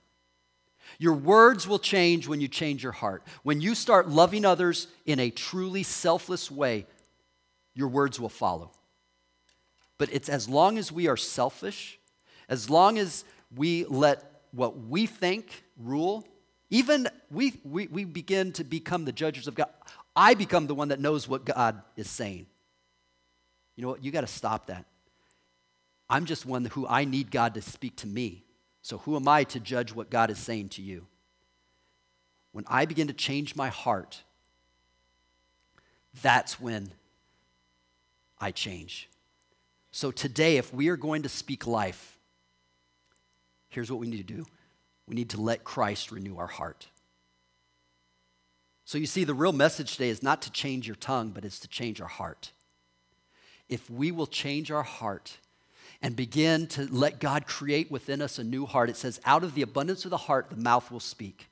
Your 0.99 1.15
words 1.15 1.69
will 1.69 1.79
change 1.79 2.27
when 2.27 2.41
you 2.41 2.49
change 2.49 2.83
your 2.83 2.93
heart. 2.93 3.23
When 3.43 3.61
you 3.61 3.75
start 3.75 4.09
loving 4.09 4.45
others 4.45 4.89
in 5.05 5.21
a 5.21 5.31
truly 5.31 5.83
selfless 5.83 6.51
way, 6.51 6.87
your 7.75 7.89
words 7.89 8.19
will 8.19 8.29
follow. 8.29 8.71
But 9.99 10.09
it's 10.13 10.29
as 10.29 10.49
long 10.49 10.79
as 10.79 10.91
we 10.91 11.09
are 11.09 11.17
selfish, 11.17 11.99
as 12.49 12.71
long 12.71 12.99
as 12.99 13.25
we 13.55 13.85
let 13.85 14.43
what 14.53 14.79
we 14.79 15.07
think 15.07 15.65
rule, 15.77 16.27
even 16.71 17.09
we, 17.31 17.61
we, 17.65 17.87
we 17.89 18.05
begin 18.05 18.53
to 18.53 18.65
become 18.65 19.05
the 19.05 19.13
judges 19.13 19.47
of 19.47 19.55
God. 19.55 19.69
I 20.17 20.35
become 20.35 20.67
the 20.67 20.75
one 20.75 20.89
that 20.89 21.01
knows 21.01 21.29
what 21.29 21.45
God 21.45 21.83
is 21.97 22.09
saying. 22.09 22.47
You 23.77 23.83
know 23.83 23.91
what? 23.91 24.03
You 24.03 24.11
got 24.11 24.23
to 24.23 24.27
stop 24.27 24.67
that. 24.67 24.85
I'm 26.11 26.25
just 26.25 26.47
one 26.47 26.65
who 26.65 26.87
I 26.87 27.05
need 27.05 27.31
God 27.31 27.55
to 27.55 27.63
speak 27.63 27.97
to 27.97 28.07
me. 28.07 28.45
So 28.83 28.99
who 28.99 29.17
am 29.17 29.29
I 29.29 29.45
to 29.45 29.61
judge 29.61 29.95
what 29.95 30.11
God 30.11 30.31
is 30.31 30.39
saying 30.39 30.71
to 30.71 30.83
you? 30.83 31.07
When 32.53 32.65
I 32.67 32.87
begin 32.87 33.09
to 33.09 33.13
change 33.13 33.55
my 33.55 33.69
heart, 33.69 34.23
that's 36.23 36.59
when 36.61 36.91
I 38.41 38.51
change. 38.51 39.09
So 39.91 40.11
today, 40.11 40.57
if 40.57 40.73
we 40.73 40.89
are 40.89 40.97
going 40.97 41.23
to 41.23 41.29
speak 41.29 41.67
life, 41.67 42.19
here's 43.69 43.91
what 43.91 44.01
we 44.01 44.07
need 44.07 44.27
to 44.27 44.35
do 44.35 44.47
we 45.07 45.15
need 45.15 45.31
to 45.31 45.41
let 45.41 45.65
Christ 45.65 46.13
renew 46.13 46.37
our 46.39 46.47
heart. 46.47 46.89
So 48.85 48.97
you 48.97 49.07
see, 49.07 49.25
the 49.25 49.35
real 49.35 49.53
message 49.53 49.93
today 49.93 50.09
is 50.09 50.23
not 50.23 50.43
to 50.43 50.53
change 50.53 50.87
your 50.87 50.97
tongue, 50.97 51.31
but 51.31 51.45
it's 51.45 51.61
to 51.61 51.69
change 51.69 52.01
our 52.01 52.09
heart. 52.09 52.53
If 53.69 53.91
we 53.91 54.13
will 54.13 54.27
change 54.27 54.71
our 54.71 54.83
heart 54.83 55.39
and 56.01 56.15
begin 56.15 56.67
to 56.69 56.87
let 56.93 57.19
God 57.19 57.47
create 57.47 57.91
within 57.91 58.23
us 58.23 58.39
a 58.39 58.45
new 58.45 58.67
heart, 58.67 58.89
it 58.89 58.97
says, 58.97 59.21
out 59.25 59.43
of 59.43 59.55
the 59.55 59.63
abundance 59.63 60.05
of 60.05 60.11
the 60.11 60.17
heart, 60.17 60.51
the 60.51 60.57
mouth 60.57 60.91
will 60.91 61.01
speak. 61.01 61.49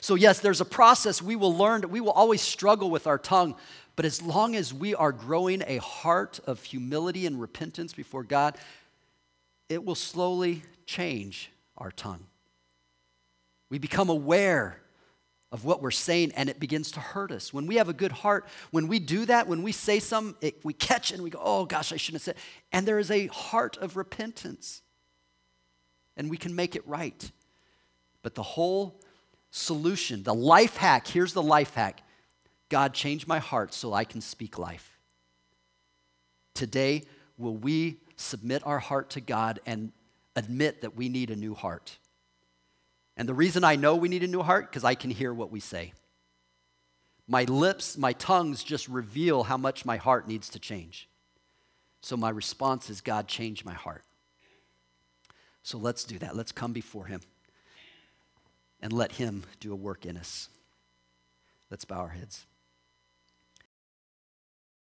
So, 0.00 0.14
yes, 0.14 0.40
there's 0.40 0.60
a 0.60 0.66
process 0.66 1.20
we 1.20 1.36
will 1.36 1.54
learn. 1.54 1.82
We 1.90 2.00
will 2.00 2.12
always 2.12 2.40
struggle 2.40 2.90
with 2.90 3.06
our 3.06 3.18
tongue. 3.18 3.56
But 3.96 4.04
as 4.04 4.22
long 4.22 4.56
as 4.56 4.72
we 4.72 4.94
are 4.94 5.12
growing 5.12 5.62
a 5.66 5.78
heart 5.78 6.40
of 6.46 6.62
humility 6.62 7.26
and 7.26 7.40
repentance 7.40 7.92
before 7.92 8.22
God, 8.22 8.56
it 9.68 9.84
will 9.84 9.94
slowly 9.94 10.62
change 10.86 11.50
our 11.76 11.90
tongue. 11.90 12.24
We 13.68 13.78
become 13.78 14.08
aware 14.08 14.79
of 15.52 15.64
what 15.64 15.82
we're 15.82 15.90
saying 15.90 16.32
and 16.36 16.48
it 16.48 16.60
begins 16.60 16.92
to 16.92 17.00
hurt 17.00 17.32
us. 17.32 17.52
When 17.52 17.66
we 17.66 17.76
have 17.76 17.88
a 17.88 17.92
good 17.92 18.12
heart, 18.12 18.46
when 18.70 18.86
we 18.86 18.98
do 18.98 19.26
that, 19.26 19.48
when 19.48 19.62
we 19.62 19.72
say 19.72 19.98
something, 19.98 20.36
it, 20.40 20.64
we 20.64 20.72
catch 20.72 21.10
it 21.10 21.14
and 21.14 21.24
we 21.24 21.30
go, 21.30 21.40
oh 21.42 21.64
gosh, 21.64 21.92
I 21.92 21.96
shouldn't 21.96 22.22
have 22.22 22.36
said. 22.36 22.42
And 22.72 22.86
there 22.86 22.98
is 22.98 23.10
a 23.10 23.26
heart 23.28 23.76
of 23.78 23.96
repentance 23.96 24.82
and 26.16 26.30
we 26.30 26.36
can 26.36 26.54
make 26.54 26.76
it 26.76 26.86
right. 26.86 27.30
But 28.22 28.34
the 28.34 28.42
whole 28.42 29.00
solution, 29.50 30.22
the 30.22 30.34
life 30.34 30.76
hack, 30.76 31.06
here's 31.06 31.32
the 31.32 31.42
life 31.42 31.74
hack 31.74 32.02
God, 32.68 32.94
change 32.94 33.26
my 33.26 33.40
heart 33.40 33.74
so 33.74 33.92
I 33.92 34.04
can 34.04 34.20
speak 34.20 34.56
life. 34.56 34.98
Today, 36.54 37.02
will 37.36 37.56
we 37.56 37.98
submit 38.14 38.64
our 38.64 38.78
heart 38.78 39.10
to 39.10 39.20
God 39.20 39.58
and 39.66 39.90
admit 40.36 40.82
that 40.82 40.96
we 40.96 41.08
need 41.08 41.30
a 41.30 41.36
new 41.36 41.54
heart? 41.54 41.98
And 43.20 43.28
the 43.28 43.34
reason 43.34 43.64
I 43.64 43.76
know 43.76 43.96
we 43.96 44.08
need 44.08 44.22
a 44.22 44.26
new 44.26 44.40
heart, 44.40 44.70
because 44.70 44.82
I 44.82 44.94
can 44.94 45.10
hear 45.10 45.34
what 45.34 45.50
we 45.52 45.60
say. 45.60 45.92
My 47.28 47.44
lips, 47.44 47.98
my 47.98 48.14
tongues 48.14 48.64
just 48.64 48.88
reveal 48.88 49.42
how 49.42 49.58
much 49.58 49.84
my 49.84 49.98
heart 49.98 50.26
needs 50.26 50.48
to 50.48 50.58
change. 50.58 51.06
So 52.00 52.16
my 52.16 52.30
response 52.30 52.88
is, 52.88 53.02
God, 53.02 53.28
change 53.28 53.62
my 53.62 53.74
heart. 53.74 54.04
So 55.62 55.76
let's 55.76 56.04
do 56.04 56.18
that. 56.20 56.34
Let's 56.34 56.50
come 56.50 56.72
before 56.72 57.04
Him 57.04 57.20
and 58.80 58.90
let 58.90 59.12
Him 59.12 59.42
do 59.60 59.74
a 59.74 59.76
work 59.76 60.06
in 60.06 60.16
us. 60.16 60.48
Let's 61.70 61.84
bow 61.84 61.98
our 61.98 62.08
heads. 62.08 62.46